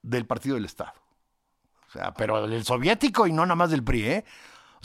del 0.01 0.25
partido 0.25 0.55
del 0.55 0.65
Estado. 0.65 0.93
O 1.87 1.91
sea, 1.91 2.13
pero 2.13 2.47
del 2.47 2.63
soviético 2.65 3.25
y 3.27 3.31
no 3.33 3.45
nada 3.45 3.55
más 3.55 3.71
del 3.71 3.83
PRI, 3.83 4.03
¿eh? 4.05 4.25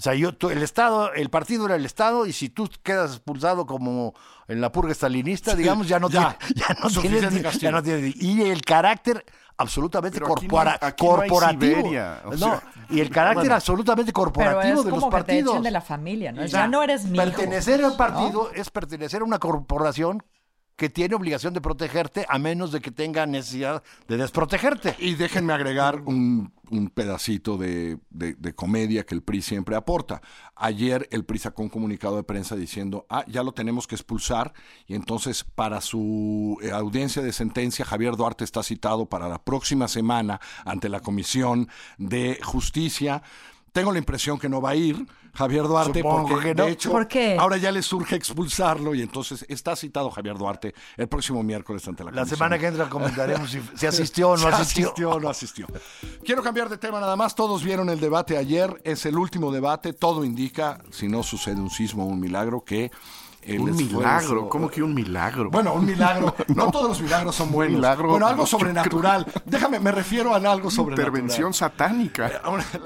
O 0.00 0.02
sea, 0.02 0.14
yo, 0.14 0.32
tú- 0.34 0.48
el 0.48 0.62
Estado, 0.62 1.12
el 1.12 1.28
partido 1.28 1.66
era 1.66 1.74
el 1.76 1.84
Estado 1.84 2.24
y 2.24 2.32
si 2.32 2.48
tú 2.48 2.70
quedas 2.82 3.10
expulsado 3.10 3.66
como 3.66 4.14
en 4.48 4.62
la 4.62 4.72
purga 4.72 4.94
stalinista, 4.94 5.54
digamos, 5.54 5.88
ya 5.88 5.98
no 6.00 6.08
ya, 6.08 6.38
tiene- 6.38 6.54
ya 6.68 6.74
no 6.82 6.88
tienes, 7.02 7.60
ya 7.60 7.70
no 7.70 7.82
tienes- 7.82 8.16
y 8.16 8.40
el 8.50 8.62
carácter 8.62 9.22
absolutamente 9.58 10.18
Pero 10.18 10.28
corpora- 10.34 10.78
aquí 10.80 11.04
no 11.06 11.20
hay 11.20 11.28
corporativo. 11.28 11.76
Siberia, 11.76 12.22
o 12.24 12.30
no, 12.30 12.36
sea, 12.38 12.62
y 12.88 13.00
el 13.00 13.10
carácter 13.10 13.42
bueno. 13.42 13.54
absolutamente 13.56 14.10
Pero 14.10 14.24
corporativo 14.24 14.78
es 14.78 14.84
de 14.86 14.90
los 14.90 15.00
como 15.00 15.10
que 15.10 15.16
te 15.18 15.22
partidos. 15.22 15.52
echen 15.52 15.62
de 15.64 15.70
la 15.70 15.80
familia, 15.82 16.32
¿no? 16.32 16.46
Ya 16.46 16.66
no 16.66 16.82
eres 16.82 17.04
hijo, 17.04 17.16
Pertenecer 17.16 17.84
al 17.84 17.90
¿no? 17.90 17.96
partido 17.98 18.50
es 18.54 18.70
pertenecer 18.70 19.20
a 19.20 19.24
una 19.24 19.38
corporación 19.38 20.22
que 20.80 20.88
tiene 20.88 21.14
obligación 21.14 21.52
de 21.52 21.60
protegerte 21.60 22.24
a 22.26 22.38
menos 22.38 22.72
de 22.72 22.80
que 22.80 22.90
tenga 22.90 23.26
necesidad 23.26 23.82
de 24.08 24.16
desprotegerte. 24.16 24.96
Y 24.98 25.14
déjenme 25.14 25.52
agregar 25.52 26.00
un, 26.06 26.54
un 26.70 26.88
pedacito 26.88 27.58
de, 27.58 27.98
de- 28.08 28.32
de 28.32 28.54
comedia 28.54 29.04
que 29.04 29.14
el 29.14 29.20
PRI 29.22 29.42
siempre 29.42 29.76
aporta. 29.76 30.22
Ayer 30.56 31.06
el 31.10 31.26
PRI 31.26 31.38
sacó 31.38 31.62
un 31.64 31.68
comunicado 31.68 32.16
de 32.16 32.22
prensa 32.22 32.56
diciendo, 32.56 33.04
ah, 33.10 33.26
ya 33.28 33.42
lo 33.42 33.52
tenemos 33.52 33.86
que 33.86 33.94
expulsar 33.94 34.54
y 34.86 34.94
entonces 34.94 35.44
para 35.44 35.82
su 35.82 36.56
eh, 36.62 36.70
audiencia 36.70 37.20
de 37.20 37.34
sentencia 37.34 37.84
Javier 37.84 38.16
Duarte 38.16 38.44
está 38.44 38.62
citado 38.62 39.04
para 39.04 39.28
la 39.28 39.44
próxima 39.44 39.86
semana 39.86 40.40
ante 40.64 40.88
la 40.88 41.00
Comisión 41.00 41.68
de 41.98 42.40
Justicia. 42.42 43.22
Tengo 43.72 43.92
la 43.92 43.98
impresión 43.98 44.38
que 44.38 44.48
no 44.48 44.62
va 44.62 44.70
a 44.70 44.76
ir 44.76 45.06
Javier 45.34 45.64
Duarte 45.64 46.00
Supongo 46.00 46.28
porque 46.28 46.48
que 46.48 46.54
no. 46.54 46.64
de 46.66 46.72
hecho 46.72 46.90
¿Por 46.90 47.08
qué? 47.08 47.36
ahora 47.38 47.56
ya 47.56 47.70
le 47.72 47.82
surge 47.82 48.16
expulsarlo 48.16 48.94
y 48.94 49.02
entonces 49.02 49.44
está 49.48 49.76
citado 49.76 50.10
Javier 50.10 50.36
Duarte 50.38 50.74
el 50.96 51.08
próximo 51.08 51.42
miércoles 51.42 51.86
ante 51.88 52.04
la 52.04 52.10
La 52.10 52.16
Comisión. 52.18 52.36
semana 52.38 52.58
que 52.58 52.66
entra 52.66 52.88
comentaremos 52.88 53.50
si, 53.50 53.60
si 53.74 53.86
asistió 53.86 54.30
o 54.30 54.36
no 54.36 54.42
Si 54.48 54.48
asistió. 54.48 54.86
asistió 54.86 55.10
o 55.10 55.20
no 55.20 55.28
asistió. 55.28 55.66
Quiero 56.24 56.42
cambiar 56.42 56.68
de 56.68 56.78
tema 56.78 57.00
nada 57.00 57.16
más. 57.16 57.34
Todos 57.34 57.62
vieron 57.62 57.88
el 57.90 58.00
debate 58.00 58.36
ayer. 58.36 58.80
Es 58.84 59.06
el 59.06 59.16
último 59.16 59.52
debate. 59.52 59.92
Todo 59.92 60.24
indica, 60.24 60.78
si 60.90 61.08
no 61.08 61.22
sucede 61.22 61.60
un 61.60 61.70
sismo 61.70 62.04
o 62.04 62.06
un 62.06 62.20
milagro, 62.20 62.64
que 62.64 62.90
el 63.42 63.60
un 63.60 63.70
esfuerzo. 63.70 63.96
milagro, 63.98 64.48
¿cómo 64.48 64.68
que 64.68 64.82
un 64.82 64.94
milagro? 64.94 65.50
Bueno, 65.50 65.74
un 65.74 65.86
milagro. 65.86 66.34
No, 66.54 66.70
todos 66.70 66.88
los 66.88 67.00
milagros 67.00 67.34
son 67.34 67.50
buenos. 67.52 67.76
milagro, 67.76 68.10
bueno, 68.10 68.26
algo 68.26 68.44
sobrenatural. 68.44 69.26
Déjame, 69.44 69.78
me 69.80 69.92
refiero 69.92 70.34
a 70.34 70.36
algo 70.36 70.70
sobrenatural. 70.70 71.08
intervención 71.08 71.54
satánica. 71.54 72.30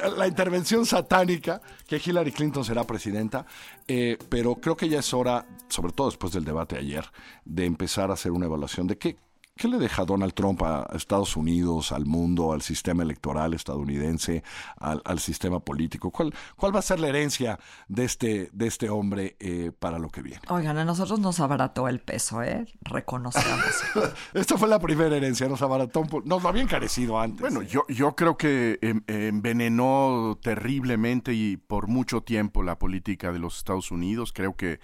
La, 0.01 0.09
la 0.09 0.27
intervención 0.29 0.87
satánica, 0.87 1.61
que 1.87 2.01
Hillary 2.05 2.33
Clinton 2.33 2.65
será 2.65 2.85
presidenta, 2.85 3.47
eh, 3.89 4.19
pero 4.29 4.57
creo 4.57 4.77
que 4.77 4.89
ya 4.89 5.01
es 5.01 5.15
hora, 5.15 5.47
sobre 5.69 5.93
todo 5.93 6.09
después 6.09 6.33
del 6.33 6.45
debate 6.45 6.77
ayer, 6.77 7.05
de 7.45 7.65
empezar 7.65 8.11
a 8.11 8.15
hacer 8.15 8.33
una 8.33 8.47
evaluación 8.47 8.87
de 8.87 8.99
qué, 8.99 9.17
qué 9.57 9.69
le 9.69 9.79
deja 9.79 10.05
Donald 10.05 10.35
Trump 10.35 10.63
a 10.63 10.89
Estados 10.95 11.37
Unidos, 11.37 11.93
al 11.93 12.07
mundo, 12.07 12.53
al 12.53 12.63
sistema 12.63 13.03
electoral 13.03 13.55
estadounidense, 13.55 14.43
al, 14.77 15.01
al 15.05 15.19
sistema 15.21 15.61
político. 15.61 16.11
¿Cuál, 16.11 16.35
¿Cuál 16.57 16.75
va 16.75 16.81
a 16.81 16.83
ser 16.83 17.01
la 17.01 17.09
herencia 17.09 17.59
de 17.89 18.05
este, 18.05 18.51
de 18.53 18.67
este 18.67 18.91
hombre 18.91 19.37
eh, 19.39 19.71
para 19.79 19.99
lo 19.99 20.09
que 20.09 20.23
viene? 20.23 20.41
Oigan, 20.49 20.79
a 20.79 20.85
nosotros 20.85 21.21
nos 21.21 21.41
abarató 21.41 21.89
el 21.89 22.01
peso, 22.01 22.43
¿eh? 22.43 22.67
Reconozcamos. 22.81 23.65
Esta 24.35 24.59
fue 24.59 24.69
la 24.69 24.79
primera 24.79 25.17
herencia, 25.17 25.49
nos 25.49 25.63
abarató 25.63 26.01
un 26.01 26.23
Nos 26.25 26.43
lo 26.43 26.49
había 26.49 26.63
encarecido 26.63 27.21
antes. 27.21 27.41
Bueno, 27.41 27.63
yo, 27.63 27.85
yo 27.89 28.15
creo 28.17 28.37
que 28.37 28.79
envenenó 29.07 30.39
terriblemente 30.43 31.33
y 31.33 31.57
por 31.57 31.87
mucho 31.87 32.23
tiempo 32.23 32.63
la 32.63 32.79
política 32.79 33.33
de 33.33 33.39
los 33.39 33.59
Estados 33.59 33.91
Unidos. 33.91 34.33
Creo 34.33 34.57
que 34.57 34.81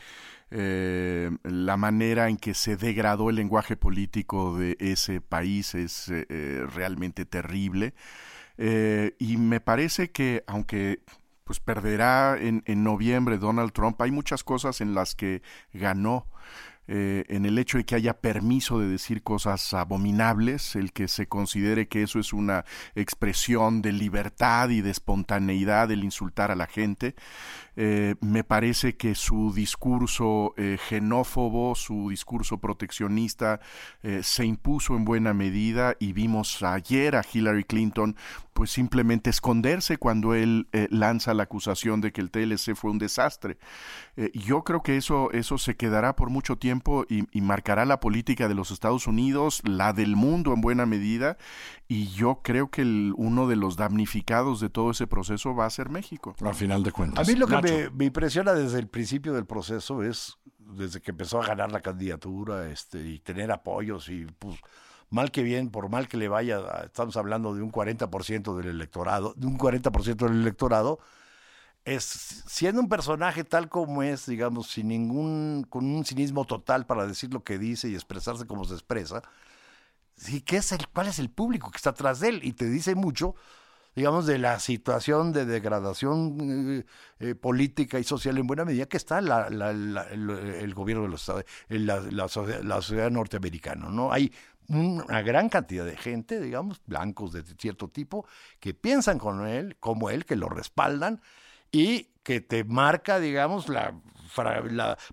eh, 0.51 1.31
la 1.45 1.77
manera 1.77 2.29
en 2.29 2.37
que 2.37 2.55
se 2.55 2.77
degradó 2.77 3.31
el 3.31 3.37
lenguaje 3.37 3.77
político 3.77 4.59
de 4.59 4.77
ese 4.81 5.21
país 5.21 5.75
es 5.75 6.09
eh, 6.09 6.27
eh, 6.29 6.67
realmente 6.75 7.25
terrible. 7.25 7.95
Y 8.59 9.37
me 9.39 9.61
parece 9.61 10.11
que 10.11 10.45
aunque 10.47 11.01
pues 11.45 11.61
perderá 11.61 12.37
en, 12.39 12.63
en 12.67 12.85
noviembre 12.85 13.39
Donald 13.39 13.73
Trump, 13.73 14.01
hay 14.03 14.11
muchas 14.11 14.45
cosas 14.45 14.83
en 14.83 14.95
las 14.95 15.15
que 15.15 15.41
ganó 15.73 16.27
eh, 16.93 17.25
en 17.29 17.47
el 17.47 17.57
hecho 17.57 17.79
de 17.79 17.85
que 17.85 17.95
haya 17.95 18.15
permiso 18.15 18.81
de 18.81 18.89
decir 18.89 19.23
cosas 19.23 19.75
abominables, 19.75 20.75
el 20.75 20.93
que 20.93 21.07
se 21.07 21.29
considere 21.29 21.87
que 21.87 22.03
eso 22.03 22.19
es 22.19 22.33
una 22.33 22.65
expresión 22.97 23.81
de 23.81 23.93
libertad 23.93 24.71
y 24.71 24.81
de 24.81 24.91
espontaneidad, 24.91 25.89
el 25.93 26.03
insultar 26.03 26.51
a 26.51 26.57
la 26.57 26.67
gente. 26.67 27.15
Eh, 27.77 28.17
me 28.21 28.45
parece 28.45 28.97
que 28.97 29.15
su 29.15 29.53
discurso 29.55 30.53
eh, 30.57 30.77
xenófobo, 30.89 31.75
su 31.75 32.11
discurso 32.11 32.59
proteccionista, 32.59 33.61
eh, 34.03 34.21
se 34.23 34.45
impuso 34.45 34.97
en 34.97 35.05
buena 35.05 35.33
medida 35.33 35.97
y 36.01 36.13
vimos 36.13 36.63
ayer 36.63 37.17
a 37.17 37.23
Hillary 37.23 37.65
Clinton 37.65 38.17
pues 38.61 38.73
simplemente 38.73 39.31
esconderse 39.31 39.97
cuando 39.97 40.35
él 40.35 40.69
eh, 40.73 40.87
lanza 40.91 41.33
la 41.33 41.45
acusación 41.45 42.03
de 42.03 42.13
que 42.13 42.21
el 42.21 42.31
TLC 42.31 42.75
fue 42.75 42.91
un 42.91 42.99
desastre. 42.99 43.57
Eh, 44.19 44.31
yo 44.35 44.65
creo 44.65 44.83
que 44.83 44.99
eso, 44.99 45.33
eso 45.33 45.57
se 45.57 45.77
quedará 45.77 46.15
por 46.15 46.29
mucho 46.29 46.57
tiempo 46.57 47.07
y, 47.09 47.25
y 47.33 47.41
marcará 47.41 47.87
la 47.87 48.01
política 48.01 48.49
de 48.49 48.55
los 48.55 48.71
Estados 48.71 49.07
Unidos, 49.07 49.63
la 49.65 49.95
del 49.95 50.15
mundo 50.15 50.53
en 50.53 50.61
buena 50.61 50.85
medida, 50.85 51.39
y 51.89 52.09
yo 52.09 52.43
creo 52.45 52.71
que 52.71 52.83
el- 52.83 53.15
uno 53.17 53.49
de 53.49 53.57
los 53.57 53.77
damnificados 53.77 54.61
de 54.61 54.69
todo 54.69 54.91
ese 54.91 55.07
proceso 55.07 55.55
va 55.55 55.65
a 55.65 55.71
ser 55.71 55.89
México. 55.89 56.37
Al 56.45 56.55
final 56.55 56.83
de 56.83 56.93
cuentas. 56.93 57.27
A 57.27 57.33
mí 57.33 57.39
lo 57.39 57.47
que 57.47 57.89
me 57.95 58.05
impresiona 58.05 58.53
desde 58.53 58.79
el 58.79 58.89
principio 58.89 59.33
del 59.33 59.47
proceso 59.47 60.03
es, 60.03 60.37
desde 60.59 61.01
que 61.01 61.13
empezó 61.13 61.41
a 61.41 61.47
ganar 61.47 61.73
la 61.73 61.81
candidatura 61.81 62.69
este, 62.71 63.09
y 63.09 63.21
tener 63.21 63.53
apoyos 63.53 64.11
y 64.11 64.27
pues 64.39 64.57
mal 65.11 65.31
que 65.33 65.43
bien, 65.43 65.71
por 65.71 65.89
mal 65.91 66.09
que 66.09 66.17
le 66.17 66.29
vaya, 66.29 66.61
estamos 66.85 67.17
hablando 67.17 67.55
de 67.55 67.63
un 67.63 67.71
40% 67.73 68.57
del 68.57 68.69
electorado, 68.69 69.35
de 69.37 69.47
un 69.47 69.59
40% 69.59 70.17
del 70.27 70.41
electorado, 70.41 71.01
es 71.85 72.05
siendo 72.05 72.81
un 72.81 72.89
personaje 72.89 73.45
tal 73.45 73.69
como 73.69 74.03
es, 74.03 74.27
digamos, 74.27 74.69
sin 74.69 74.89
ningún, 74.89 75.67
con 75.69 75.85
un 75.87 76.05
cinismo 76.05 76.45
total 76.45 76.87
para 76.87 77.07
decir 77.07 77.33
lo 77.33 77.45
que 77.45 77.59
dice 77.59 77.89
y 77.89 77.95
expresarse 77.95 78.47
como 78.47 78.65
se 78.65 78.75
expresa, 78.75 79.23
sí, 80.17 80.43
¿qué 80.43 80.59
es 80.59 80.73
el, 80.73 80.89
¿cuál 80.89 81.09
es 81.09 81.19
el 81.19 81.31
público 81.31 81.71
que 81.71 81.77
está 81.79 81.91
atrás 81.91 82.21
de 82.21 82.29
él? 82.31 82.41
Y 82.45 82.53
te 82.53 82.67
dice 82.67 82.95
mucho, 82.95 83.35
digamos, 83.97 84.27
de 84.27 84.39
la 84.39 84.59
situación 84.61 85.33
de 85.33 85.45
degradación 85.47 86.39
eh, 86.81 86.85
eh, 87.19 87.35
política 87.35 87.99
y 87.99 88.05
social 88.05 88.39
en 88.39 88.47
buena 88.47 88.65
medida 88.65 88.87
que 88.87 88.97
está 88.97 89.21
la- 89.21 89.51
la- 89.51 89.73
la- 89.73 90.03
el, 90.09 90.31
el 90.31 90.75
gobierno 90.75 91.03
de 91.05 91.09
los 91.11 91.21
Estados 91.23 91.45
la, 91.69 92.29
sociedad, 92.29 93.11
norteamericana, 93.11 93.89
¿no? 93.91 94.13
Hay 94.13 94.33
una 94.69 95.23
gran 95.23 95.49
cantidad 95.49 95.85
de 95.85 95.97
gente, 95.97 96.41
digamos, 96.41 96.81
blancos 96.87 97.33
de 97.33 97.43
cierto 97.59 97.89
tipo, 97.89 98.25
que 98.61 98.73
piensan 98.75 99.19
con 99.19 99.47
él, 99.47 99.77
como 99.81 100.11
él, 100.11 100.25
que 100.25 100.37
lo 100.37 100.49
respaldan 100.49 101.21
y 101.73 102.09
que 102.23 102.41
te 102.41 102.63
marca, 102.65 103.19
digamos, 103.19 103.69
la, 103.69 103.95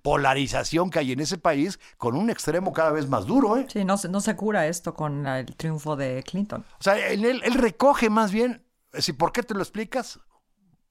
polarización 0.03 0.89
que 0.89 0.99
hay 0.99 1.11
en 1.11 1.19
ese 1.19 1.37
país 1.37 1.79
con 1.97 2.15
un 2.15 2.29
extremo 2.29 2.71
cada 2.73 2.91
vez 2.91 3.07
más 3.09 3.25
duro, 3.25 3.57
¿eh? 3.57 3.65
Sí, 3.67 3.83
no, 3.83 3.97
se- 3.97 4.09
no 4.09 4.21
se 4.21 4.35
cura 4.35 4.67
esto 4.67 4.93
con 4.93 5.25
el 5.25 5.45
triunfo 5.55 5.95
de 5.95 6.23
Clinton. 6.23 6.63
O 6.79 6.83
sea, 6.83 6.97
él- 7.09 7.25
él 7.43 7.53
recoge 7.55 8.09
más 8.09 8.31
bien, 8.31 8.61
si 8.93 9.13
¿por 9.13 9.31
qué 9.31 9.43
te 9.43 9.53
lo 9.53 9.61
explicas? 9.61 10.19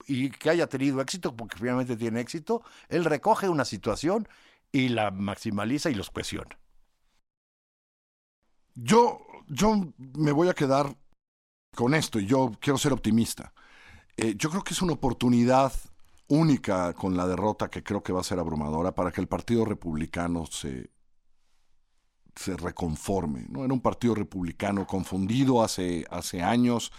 Y 0.07 0.29
que 0.29 0.49
haya 0.49 0.67
tenido 0.67 1.01
éxito, 1.01 1.35
porque 1.35 1.57
finalmente 1.57 1.97
tiene 1.97 2.21
éxito, 2.21 2.63
él 2.87 3.05
recoge 3.05 3.49
una 3.49 3.65
situación 3.65 4.27
y 4.71 4.89
la 4.89 5.11
maximaliza 5.11 5.89
y 5.89 5.95
los 5.95 6.09
cuestiona. 6.09 6.57
Yo, 8.75 9.25
yo 9.47 9.93
me 9.97 10.31
voy 10.31 10.49
a 10.49 10.53
quedar 10.53 10.95
con 11.75 11.93
esto 11.93 12.19
y 12.19 12.25
yo 12.25 12.51
quiero 12.59 12.77
ser 12.77 12.93
optimista. 12.93 13.53
Eh, 14.15 14.35
yo 14.37 14.49
creo 14.49 14.63
que 14.63 14.73
es 14.73 14.81
una 14.81 14.93
oportunidad 14.93 15.73
única 16.27 16.93
con 16.93 17.15
la 17.17 17.27
derrota 17.27 17.69
que 17.69 17.83
creo 17.83 18.03
que 18.03 18.13
va 18.13 18.21
a 18.21 18.23
ser 18.23 18.39
abrumadora 18.39 18.93
para 18.93 19.11
que 19.11 19.21
el 19.21 19.27
Partido 19.27 19.65
Republicano 19.65 20.45
se, 20.45 20.91
se 22.37 22.55
reconforme. 22.55 23.45
¿no? 23.49 23.65
Era 23.65 23.73
un 23.73 23.81
partido 23.81 24.15
republicano 24.15 24.85
confundido 24.85 25.63
hace, 25.63 26.05
hace 26.09 26.41
años, 26.41 26.91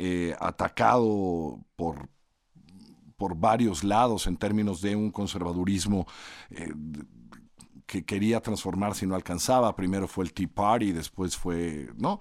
eh, 0.00 0.36
atacado 0.38 1.58
por, 1.74 2.08
por 3.16 3.36
varios 3.36 3.82
lados 3.82 4.28
en 4.28 4.36
términos 4.36 4.80
de 4.80 4.94
un 4.94 5.10
conservadurismo 5.10 6.06
eh, 6.50 6.72
que 7.84 8.04
quería 8.04 8.40
transformarse 8.40 9.04
y 9.04 9.08
no 9.08 9.16
alcanzaba. 9.16 9.74
Primero 9.74 10.06
fue 10.06 10.24
el 10.24 10.32
Tea 10.32 10.46
Party, 10.46 10.92
después 10.92 11.36
fue, 11.36 11.90
¿no? 11.96 12.20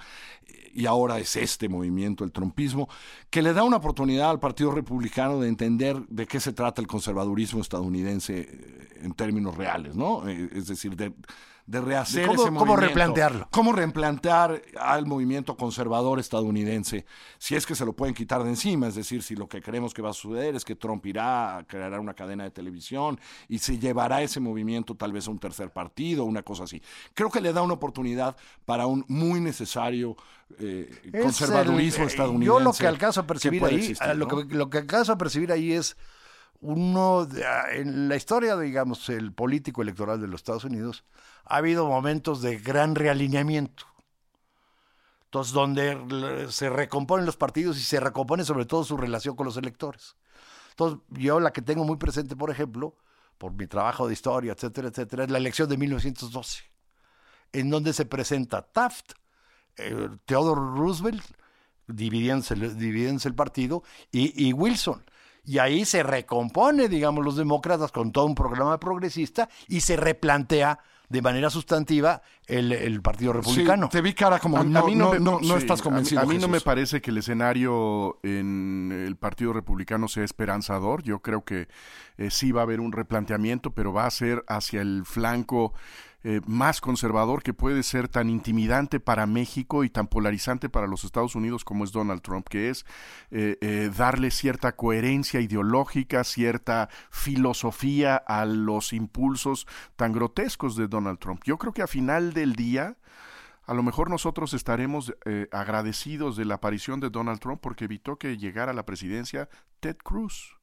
Y 0.73 0.87
ahora 0.87 1.19
es 1.19 1.35
este 1.35 1.69
movimiento, 1.69 2.23
el 2.23 2.31
trumpismo, 2.31 2.89
que 3.29 3.43
le 3.43 3.53
da 3.53 3.63
una 3.63 3.77
oportunidad 3.77 4.31
al 4.31 4.39
Partido 4.39 4.71
Republicano 4.71 5.39
de 5.39 5.47
entender 5.47 5.99
de 6.07 6.25
qué 6.25 6.39
se 6.39 6.53
trata 6.53 6.81
el 6.81 6.87
conservadurismo 6.87 7.61
estadounidense 7.61 8.39
eh, 8.39 8.99
en 9.03 9.13
términos 9.13 9.55
reales, 9.55 9.95
¿no? 9.95 10.27
Es 10.27 10.65
decir, 10.65 10.95
de, 10.95 11.13
de 11.67 11.81
rehacer 11.81 12.25
cómo- 12.25 12.33
ese 12.41 12.43
cómo 12.45 12.59
movimiento. 12.61 12.87
replantearlo. 12.87 13.47
Cómo 13.51 13.73
replantear 13.73 14.61
al 14.79 15.05
movimiento 15.05 15.57
conservador 15.57 16.17
estadounidense, 16.17 17.05
si 17.37 17.55
es 17.55 17.65
que 17.65 17.75
se 17.75 17.85
lo 17.85 17.91
pueden 17.93 18.15
quitar 18.15 18.41
de 18.43 18.49
encima, 18.49 18.87
es 18.87 18.95
decir, 18.95 19.21
si 19.21 19.35
lo 19.35 19.47
que 19.49 19.61
creemos 19.61 19.93
que 19.93 20.01
va 20.01 20.11
a 20.11 20.13
suceder 20.13 20.55
es 20.55 20.63
que 20.63 20.75
Trump 20.75 21.05
irá, 21.05 21.65
creará 21.67 21.99
una 21.99 22.13
cadena 22.13 22.45
de 22.45 22.51
televisión 22.51 23.19
y 23.49 23.59
se 23.59 23.77
llevará 23.77 24.21
ese 24.21 24.39
movimiento 24.39 24.95
tal 24.95 25.11
vez 25.11 25.27
a 25.27 25.31
un 25.31 25.39
tercer 25.39 25.71
partido, 25.71 26.23
una 26.23 26.41
cosa 26.41 26.63
así. 26.63 26.81
Creo 27.13 27.29
que 27.29 27.41
le 27.41 27.51
da 27.51 27.61
una 27.61 27.73
oportunidad 27.73 28.37
para 28.65 28.87
un 28.87 29.03
muy 29.09 29.41
necesario 29.41 30.15
eh, 30.59 30.89
Es 31.11 31.21
conservadurismo 31.21 32.03
el- 32.03 32.09
eh, 32.09 32.11
estadounidense. 32.13 32.45
Yo 32.45 32.59
lo 32.61 32.71
que 32.71 32.87
alcanzo 32.87 33.19
a 33.19 33.27
percibir 33.27 33.61
ahí, 33.65 33.75
existir, 33.75 34.15
lo, 34.15 34.27
que, 34.29 34.55
lo 34.55 34.69
que 34.69 34.77
alcanzo 34.77 35.11
a 35.11 35.17
percibir 35.17 35.51
ahí 35.51 35.73
es 35.73 35.97
uno, 36.61 37.25
de- 37.25 37.45
a- 37.45 37.71
en 37.73 38.09
la 38.09 38.15
historia, 38.15 38.57
digamos, 38.57 39.09
el 39.09 39.33
político 39.33 39.81
electoral 39.81 40.21
de 40.21 40.27
los 40.27 40.39
Estados 40.41 40.63
Unidos, 40.65 41.05
ha 41.45 41.57
habido 41.57 41.87
momentos 41.87 42.41
de 42.41 42.57
gran 42.59 42.95
realineamiento. 42.95 43.85
Entonces, 45.25 45.53
donde 45.53 46.47
se 46.51 46.69
recomponen 46.69 47.25
los 47.25 47.35
partidos 47.37 47.77
y 47.77 47.81
se 47.81 47.99
recompone 47.99 48.45
sobre 48.45 48.65
todo 48.65 48.83
su 48.83 48.95
relación 48.97 49.35
con 49.35 49.45
los 49.45 49.57
electores. 49.57 50.15
Entonces, 50.71 50.99
yo 51.09 51.39
la 51.39 51.53
que 51.53 51.61
tengo 51.61 51.85
muy 51.85 51.97
presente, 51.97 52.35
por 52.35 52.51
ejemplo, 52.51 52.95
por 53.37 53.53
mi 53.53 53.67
trabajo 53.67 54.07
de 54.07 54.13
historia, 54.13 54.53
etcétera, 54.53 54.89
etcétera, 54.89 55.25
es 55.25 55.31
la 55.31 55.39
elección 55.39 55.69
de 55.69 55.77
1912, 55.77 56.63
en 57.53 57.69
donde 57.69 57.93
se 57.93 58.05
presenta 58.05 58.63
Taft, 58.63 59.13
eh, 59.77 60.09
Theodore 60.25 60.61
Roosevelt, 60.61 61.23
dividiéndose, 61.87 62.55
dividiéndose 62.55 63.29
el 63.29 63.35
partido, 63.35 63.83
y, 64.11 64.47
y 64.49 64.53
Wilson. 64.53 65.05
Y 65.47 65.57
ahí 65.59 65.85
se 65.85 66.03
recompone, 66.03 66.89
digamos, 66.89 67.23
los 67.25 67.37
demócratas 67.37 67.91
con 67.91 68.11
todo 68.11 68.25
un 68.25 68.35
programa 68.35 68.77
progresista 68.79 69.47
y 69.69 69.79
se 69.81 69.95
replantea 69.95 70.77
de 71.09 71.21
manera 71.21 71.49
sustantiva 71.49 72.21
el, 72.47 72.73
el 72.73 73.01
Partido 73.01 73.31
Republicano. 73.31 73.85
Sí, 73.85 73.91
te 73.93 74.01
vi 74.01 74.13
cara 74.13 74.39
como 74.39 74.57
A- 74.57 74.59
a 74.59 74.63
no, 74.65 74.85
mí 74.87 74.93
no, 74.93 75.13
me- 75.13 75.19
no- 75.21 75.39
no 75.39 75.53
sí, 75.53 75.53
estás 75.59 75.79
a- 75.79 75.83
convencido. 75.83 76.19
A, 76.21 76.25
mí 76.25 76.37
no 76.37 76.49
me 76.49 76.59
parece 76.59 76.99
que 77.01 77.11
el 77.11 77.17
escenario 77.19 78.19
en 78.23 78.91
el 79.07 79.15
Partido 79.15 79.53
Republicano 79.53 80.09
sea 80.09 80.25
esperanzador. 80.25 81.03
Yo 81.03 81.19
creo 81.21 81.45
que 81.45 81.69
eh, 82.17 82.29
sí 82.29 82.51
va 82.51 82.59
a 82.59 82.63
haber 82.63 82.81
un 82.81 82.91
replanteamiento, 82.91 83.71
pero 83.71 83.93
va 83.93 84.05
a 84.05 84.11
ser 84.11 84.43
hacia 84.49 84.81
el 84.81 85.03
flanco 85.05 85.73
eh, 86.23 86.41
más 86.47 86.81
conservador 86.81 87.43
que 87.43 87.53
puede 87.53 87.83
ser 87.83 88.07
tan 88.07 88.29
intimidante 88.29 88.99
para 88.99 89.27
México 89.27 89.83
y 89.83 89.89
tan 89.89 90.07
polarizante 90.07 90.67
para 90.67 90.87
los 90.87 91.03
Estados 91.03 91.35
Unidos 91.35 91.63
como 91.63 91.83
es 91.83 91.91
Donald 91.91 92.21
Trump, 92.21 92.47
que 92.49 92.69
es 92.69 92.85
eh, 93.29 93.57
eh, 93.61 93.91
darle 93.95 94.31
cierta 94.31 94.75
coherencia 94.75 95.41
ideológica, 95.41 96.23
cierta 96.23 96.89
filosofía 97.11 98.15
a 98.15 98.45
los 98.45 98.93
impulsos 98.93 99.67
tan 99.95 100.11
grotescos 100.11 100.75
de 100.75 100.87
Donald 100.87 101.19
Trump. 101.19 101.43
Yo 101.45 101.59
creo 101.59 101.71
que 101.71 101.83
a 101.83 101.87
final 101.87 102.33
del 102.33 102.55
día, 102.55 102.97
a 103.65 103.75
lo 103.75 103.83
mejor 103.83 104.09
nosotros 104.09 104.53
estaremos 104.53 105.13
agradecidos 105.51 106.35
de 106.35 106.45
la 106.45 106.55
aparición 106.55 106.99
de 106.99 107.09
Donald 107.09 107.39
Trump 107.39 107.61
porque 107.61 107.85
evitó 107.85 108.17
que 108.17 108.37
llegara 108.37 108.71
a 108.71 108.75
la 108.75 108.85
presidencia 108.85 109.49
Ted 109.81 109.97
Cruz. 109.97 110.56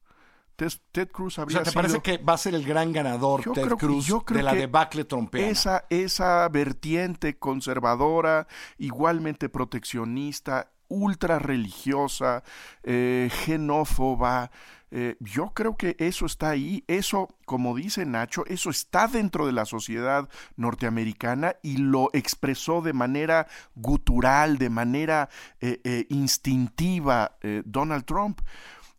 Ted, 0.55 1.09
Cruz 1.11 1.39
habría 1.39 1.59
o 1.59 1.63
sea, 1.63 1.71
¿te 1.71 1.75
parece 1.75 1.99
que 2.01 2.17
va 2.17 2.33
a 2.33 2.37
ser 2.37 2.55
el 2.55 2.65
gran 2.65 2.93
ganador 2.93 3.43
Ted 3.53 3.69
Cruz 3.71 4.07
de 4.27 4.43
la 4.43 4.53
debacle 4.53 5.03
trompeana? 5.03 5.49
Esa, 5.49 5.85
esa 5.89 6.47
vertiente 6.49 7.37
conservadora, 7.37 8.47
igualmente 8.77 9.49
proteccionista, 9.49 10.71
ultra 10.87 11.39
religiosa, 11.39 12.43
eh, 12.83 13.29
xenófoba, 13.31 14.51
eh, 14.91 15.17
yo 15.19 15.51
creo 15.53 15.75
que 15.75 15.95
eso 15.99 16.25
está 16.25 16.51
ahí, 16.51 16.83
eso, 16.87 17.27
como 17.45 17.75
dice 17.75 18.05
Nacho, 18.05 18.45
eso 18.45 18.69
está 18.69 19.07
dentro 19.07 19.45
de 19.45 19.51
la 19.51 19.65
sociedad 19.65 20.29
norteamericana 20.55 21.55
y 21.61 21.77
lo 21.77 22.09
expresó 22.13 22.81
de 22.81 22.93
manera 22.93 23.47
gutural, 23.75 24.57
de 24.57 24.69
manera 24.69 25.29
eh, 25.59 26.05
instintiva 26.09 27.37
Donald 27.65 28.05
Trump. 28.05 28.39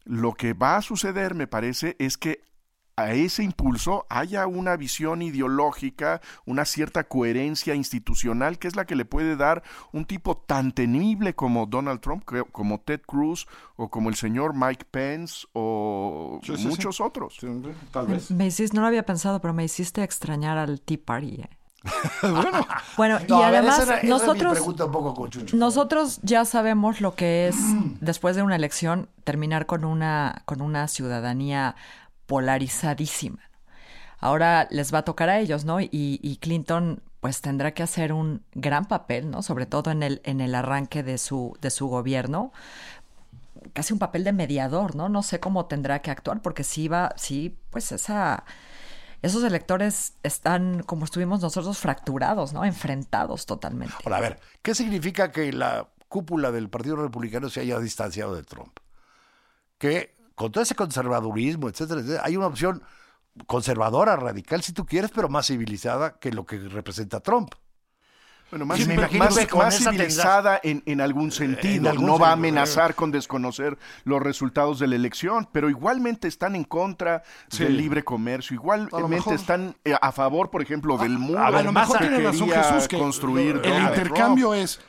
Lo 0.07 0.33
que 0.35 0.55
va 0.55 0.77
a 0.77 0.83
suceder, 0.83 1.35
me 1.35 1.47
parece, 1.47 1.97
es 1.99 2.17
que 2.17 2.41
a 2.97 3.13
ese 3.13 3.43
impulso 3.43 4.07
haya 4.09 4.47
una 4.47 4.77
visión 4.77 5.21
ideológica, 5.21 6.23
una 6.47 6.65
cierta 6.65 7.05
coherencia 7.05 7.75
institucional, 7.75 8.59
que 8.59 8.69
es 8.69 8.77
la 8.77 8.87
que 8.87 8.97
le 8.97 9.05
puede 9.05 9.37
dar 9.37 9.63
un 9.93 10.07
tipo 10.07 10.39
tan 10.39 10.73
temible 10.73 11.35
como 11.35 11.67
Donald 11.67 12.01
Trump, 12.01 12.25
como 12.53 12.81
Ted 12.81 13.03
Cruz, 13.07 13.47
o 13.77 13.91
como 13.91 14.09
el 14.09 14.15
señor 14.15 14.55
Mike 14.55 14.87
Pence, 14.91 15.47
o 15.53 16.41
muchos 16.61 17.01
otros. 17.03 17.39
tal 17.91 18.07
vez. 18.07 18.31
Me 18.31 18.47
hiciste, 18.47 18.75
no 18.75 18.81
lo 18.81 18.89
había 18.89 19.05
pensado, 19.05 19.41
pero 19.43 19.53
me 19.53 19.65
hiciste 19.65 20.03
extrañar 20.03 20.57
al 20.57 20.81
Tea 20.81 20.99
Party. 21.05 21.43
¿eh? 21.43 21.51
bueno, 22.23 22.67
bueno 22.97 23.19
y 23.29 23.43
además 23.43 23.87
nosotros, 24.03 24.59
poco 24.59 25.29
nosotros 25.53 26.21
ya 26.23 26.45
sabemos 26.45 27.01
lo 27.01 27.15
que 27.15 27.49
es 27.49 27.57
después 28.01 28.37
de 28.37 28.43
una 28.43 28.57
elección 28.57 29.09
terminar 29.25 29.67
con 29.67 29.85
una 29.85 30.43
con 30.45 30.61
una 30.61 30.89
ciudadanía 30.89 31.77
polarizadísima. 32.27 33.41
Ahora 34.19 34.67
les 34.71 34.93
va 34.93 34.99
a 34.99 35.03
tocar 35.03 35.29
a 35.29 35.39
ellos, 35.39 35.65
¿no? 35.65 35.81
Y, 35.81 35.91
y, 35.93 36.39
Clinton 36.39 37.03
pues 37.21 37.43
tendrá 37.43 37.73
que 37.73 37.83
hacer 37.83 38.13
un 38.13 38.43
gran 38.55 38.87
papel, 38.87 39.31
¿no? 39.31 39.43
Sobre 39.43 39.67
todo 39.67 39.91
en 39.91 40.03
el 40.03 40.21
en 40.25 40.41
el 40.41 40.55
arranque 40.55 41.03
de 41.03 41.19
su 41.19 41.57
de 41.61 41.71
su 41.71 41.89
gobierno 41.89 42.53
casi 43.73 43.93
un 43.93 43.99
papel 43.99 44.25
de 44.25 44.33
mediador, 44.33 44.95
¿no? 44.97 45.09
No 45.09 45.23
sé 45.23 45.41
cómo 45.41 45.67
tendrá 45.67 46.01
que 46.01 46.11
actuar 46.11 46.41
porque 46.41 46.65
sí 46.65 46.89
va, 46.89 47.13
sí, 47.17 47.59
pues 47.71 47.93
esa 47.93 48.45
esos 49.23 49.43
electores 49.45 50.15
están, 50.23 50.83
como 50.83 51.05
estuvimos 51.05 51.41
nosotros, 51.41 51.79
fracturados, 51.79 52.53
¿no? 52.53 52.65
Enfrentados 52.65 53.47
totalmente. 53.47 53.95
Ahora, 54.05 54.17
a 54.19 54.21
ver, 54.21 54.41
¿qué 54.63 54.75
significa 54.75 55.33
que 55.33 55.53
la 55.53 55.89
cúpula 56.09 56.53
del 56.53 56.69
Partido 56.69 56.97
Republicano 56.97 57.49
se 57.49 57.61
haya 57.61 57.79
distanciado 57.79 58.35
de 58.35 58.43
Trump? 58.43 58.79
Que 59.79 60.15
con 60.35 60.53
todo 60.53 60.63
ese 60.63 60.75
conservadurismo, 60.75 61.69
etcétera, 61.69 62.01
etcétera 62.01 62.23
hay 62.25 62.37
una 62.37 62.47
opción 62.47 62.83
conservadora, 63.47 64.17
radical, 64.17 64.63
si 64.63 64.73
tú 64.73 64.87
quieres, 64.87 65.11
pero 65.11 65.29
más 65.29 65.47
civilizada 65.47 66.19
que 66.19 66.33
lo 66.33 66.47
que 66.47 66.59
representa 66.59 67.21
Trump. 67.21 67.55
Bueno, 68.51 68.65
más, 68.65 68.79
civilizada 68.79 70.61
en, 70.63 71.01
algún 71.01 71.33
sentido. 71.33 71.93
no 71.95 72.19
va 72.19 72.29
a 72.29 72.33
amenazar 72.33 72.95
con 72.95 73.11
desconocer 73.11 73.77
los 74.05 74.23
resultados 74.23 74.79
de 74.79 74.87
la 74.87 74.95
elección, 74.95 75.49
pero 75.51 75.69
igualmente 75.69 76.29
están 76.29 76.55
en 76.55 76.65
contra 76.65 77.25
del 77.59 77.77
libre 77.77 78.05
comercio. 78.05 78.55
Igualmente 78.55 79.35
están 79.35 79.77
eh, 79.85 79.95
a 80.01 80.13
favor, 80.13 80.51
por 80.51 80.63
ejemplo, 80.63 80.97
del 80.97 81.19
muro. 81.19 81.45
A, 81.45 81.63
lo 81.63 81.73
mejor 81.73 81.99
tiene 81.99 82.21
razón 82.21 82.49
Jesús 82.49 82.87
que 82.87 82.99
construir. 82.99 83.61
El 83.65 83.83
intercambio 83.83 84.55
es 84.55 84.81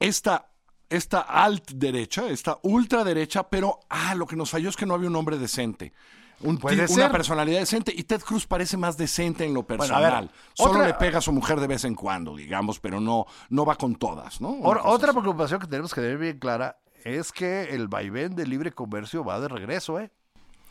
esta 0.00 0.46
esta 0.88 1.20
alt 1.20 1.72
derecha, 1.72 2.28
esta 2.28 2.58
ultraderecha, 2.62 3.48
pero 3.48 3.80
ah, 3.90 4.14
lo 4.14 4.24
que 4.26 4.36
nos 4.36 4.50
falló 4.50 4.68
es 4.68 4.76
que 4.76 4.86
no 4.86 4.94
había 4.94 5.08
un 5.08 5.16
hombre 5.16 5.36
decente 5.36 5.92
una 6.40 7.10
personalidad 7.10 7.60
decente 7.60 7.92
y 7.96 8.04
Ted 8.04 8.20
Cruz 8.20 8.46
parece 8.46 8.76
más 8.76 8.96
decente 8.96 9.44
en 9.44 9.54
lo 9.54 9.66
personal. 9.66 10.30
Solo 10.54 10.84
le 10.84 10.94
pega 10.94 11.18
a 11.18 11.22
su 11.22 11.32
mujer 11.32 11.60
de 11.60 11.66
vez 11.66 11.84
en 11.84 11.94
cuando, 11.94 12.36
digamos, 12.36 12.80
pero 12.80 13.00
no, 13.00 13.26
no 13.48 13.64
va 13.64 13.76
con 13.76 13.96
todas, 13.96 14.40
¿no? 14.40 14.58
otra 14.60 15.12
preocupación 15.12 15.60
que 15.60 15.66
tenemos 15.66 15.94
que 15.94 16.00
tener 16.00 16.18
bien 16.18 16.38
clara 16.38 16.78
es 17.04 17.30
que 17.30 17.74
el 17.74 17.86
vaivén 17.86 18.34
del 18.34 18.50
libre 18.50 18.72
comercio 18.72 19.24
va 19.24 19.38
de 19.38 19.46
regreso, 19.46 20.00
¿eh? 20.00 20.10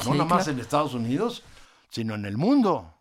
No 0.05 0.13
nada 0.13 0.25
más 0.25 0.47
en 0.49 0.59
Estados 0.59 0.93
Unidos, 0.93 1.43
sino 1.89 2.15
en 2.15 2.25
el 2.25 2.35
mundo. 2.35 2.93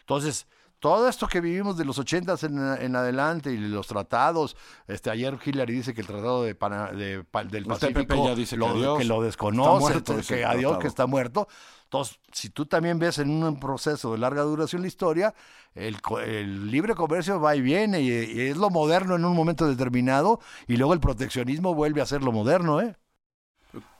Entonces, 0.00 0.46
todo 0.84 1.08
esto 1.08 1.26
que 1.26 1.40
vivimos 1.40 1.78
de 1.78 1.86
los 1.86 1.98
ochentas 1.98 2.44
en, 2.44 2.58
en, 2.58 2.94
adelante 2.94 3.50
y 3.50 3.56
los 3.56 3.86
tratados, 3.86 4.54
este 4.86 5.08
ayer 5.08 5.38
Hillary 5.42 5.76
dice 5.76 5.94
que 5.94 6.02
el 6.02 6.06
tratado 6.06 6.42
de, 6.42 6.52
del 6.52 7.64
Pacífico 7.64 8.26
ya 8.26 8.34
dice 8.34 8.58
lo, 8.58 8.98
que, 8.98 9.04
lo 9.04 9.22
desconoce, 9.22 10.02
que 10.28 10.44
adiós, 10.44 10.76
que 10.76 10.86
está 10.86 11.06
muerto. 11.06 11.48
Entonces, 11.84 12.20
si 12.32 12.50
tú 12.50 12.66
también 12.66 12.98
ves 12.98 13.18
en 13.18 13.30
un 13.30 13.58
proceso 13.58 14.12
de 14.12 14.18
larga 14.18 14.42
duración 14.42 14.82
la 14.82 14.88
historia, 14.88 15.34
el, 15.74 16.70
libre 16.70 16.94
comercio 16.94 17.40
va 17.40 17.56
y 17.56 17.62
viene 17.62 18.02
y, 18.02 18.42
es 18.42 18.58
lo 18.58 18.68
moderno 18.68 19.16
en 19.16 19.24
un 19.24 19.34
momento 19.34 19.66
determinado 19.66 20.38
y 20.68 20.76
luego 20.76 20.92
el 20.92 21.00
proteccionismo 21.00 21.74
vuelve 21.74 22.02
a 22.02 22.06
ser 22.06 22.22
lo 22.22 22.30
moderno, 22.30 22.82
¿eh? 22.82 22.94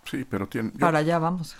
Sí, 0.05 0.27
pero 0.29 0.47
tiene... 0.47 0.73
Para 0.73 0.99
allá 0.99 1.18
vamos. 1.18 1.57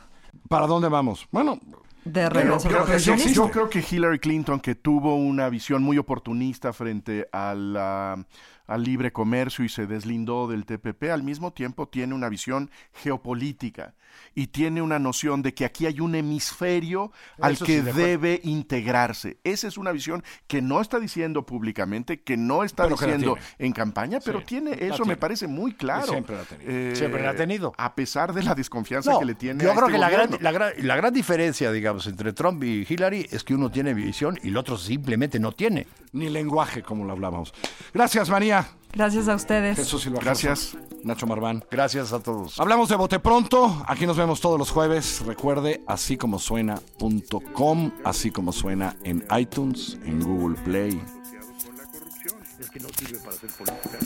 ¿Para 0.51 0.67
dónde 0.67 0.91
vamos? 0.91 1.27
Bueno, 1.31 1.59
de 2.05 2.29
regreso. 2.29 2.69
yo, 2.99 3.51
creo 3.51 3.69
que 3.69 3.85
Hillary 3.89 4.19
Clinton, 4.19 4.61
que 4.61 4.75
tuvo 4.75 5.17
una 5.17 5.49
visión 5.49 5.83
muy 5.83 5.99
oportunista 5.99 6.73
frente 6.73 7.29
a 7.33 7.55
la 7.55 8.25
al 8.67 8.83
libre 8.83 9.13
comercio 9.13 9.65
y 9.65 9.69
se 9.69 9.87
deslindó 9.87 10.49
del 10.49 10.65
TPP, 10.65 11.11
al 11.11 11.23
mismo 11.23 11.53
tiempo 11.53 11.87
tiene 11.89 12.15
una 12.15 12.31
visión 12.31 12.71
geopolítica 12.95 13.95
y 14.35 14.49
tiene 14.49 14.83
una 14.83 14.99
noción 14.99 15.43
de 15.43 15.55
que 15.55 15.65
aquí 15.65 15.87
hay 15.87 16.01
un 16.01 16.15
hemisferio 16.15 17.13
al 17.41 17.59
que 17.59 17.83
debe 17.83 18.41
integrarse. 18.45 19.39
Esa 19.45 19.69
es 19.69 19.79
una 19.79 19.93
visión 19.93 20.23
que 20.47 20.63
no 20.63 20.81
está 20.81 20.99
diciendo 20.99 21.47
públicamente, 21.47 22.23
que 22.23 22.37
no 22.37 22.65
está 22.65 22.87
diciendo 22.87 23.37
en 23.59 23.73
campaña, 23.73 24.21
pero 24.25 24.43
tiene 24.43 24.73
eso 24.81 25.05
me 25.05 25.17
parece 25.17 25.47
muy 25.47 25.75
claro. 25.75 26.07
siempre 26.07 26.37
la 26.37 26.43
ha 26.43 26.45
tenido. 26.45 26.71
Eh, 26.71 26.97
siempre 26.97 27.23
la 27.23 27.31
ha 27.31 27.35
tenido. 27.35 27.73
A 27.77 27.95
pesar 27.95 28.33
de 28.33 28.43
la 28.43 28.55
desconfianza 28.55 29.19
que 29.19 29.25
le 29.25 29.35
tiene. 29.35 29.63
Yo 29.63 29.73
creo 29.73 29.87
este 29.87 29.93
que 29.93 29.99
la 29.99 30.11
gran, 30.11 30.31
la, 30.41 30.53
gran, 30.53 30.73
la 30.79 30.97
gran 30.97 31.13
diferencia, 31.13 31.71
digamos, 31.73 32.07
entre 32.07 32.33
Trump 32.33 32.63
y 32.65 32.87
Hillary 32.89 33.27
es 33.31 33.45
que 33.45 33.55
uno 33.55 33.71
tiene 33.71 33.95
visión 33.95 34.39
y 34.43 34.49
el 34.49 34.57
otro 34.57 34.77
simplemente 34.79 35.39
no 35.39 35.53
tiene. 35.53 35.87
Ni 36.13 36.29
lenguaje, 36.29 36.83
como 36.83 37.05
lo 37.05 37.13
hablábamos. 37.13 37.53
Gracias, 37.93 38.31
María. 38.31 38.67
Gracias 38.95 39.29
a 39.29 39.35
ustedes. 39.35 39.77
Jesús 39.77 40.03
Silva. 40.03 40.21
Gracias. 40.23 40.77
Nacho 41.03 41.27
Marván. 41.27 41.65
Gracias 41.71 42.13
a 42.13 42.21
todos. 42.21 42.59
Hablamos 42.61 42.89
de 42.89 42.97
Bote 42.97 43.19
Pronto. 43.19 43.85
Aquí 43.87 44.07
nos 44.07 44.17
vemos 44.17 44.41
todos 44.41 44.59
los 44.59 44.71
jueves. 44.71 45.23
Recuerde, 45.27 45.83
así 45.87 46.17
como 46.17 46.39
suena.com, 46.39 47.91
así 48.05 48.31
como 48.31 48.53
suena 48.53 48.97
en 49.03 49.27
iTunes, 49.37 49.99
en 50.05 50.21
Google 50.21 50.57
Play. 50.63 51.03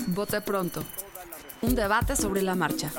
Bote 0.09 0.41
Pronto. 0.41 0.83
Un 1.61 1.75
debate 1.75 2.17
sobre 2.17 2.43
la 2.43 2.55
marcha. 2.55 2.91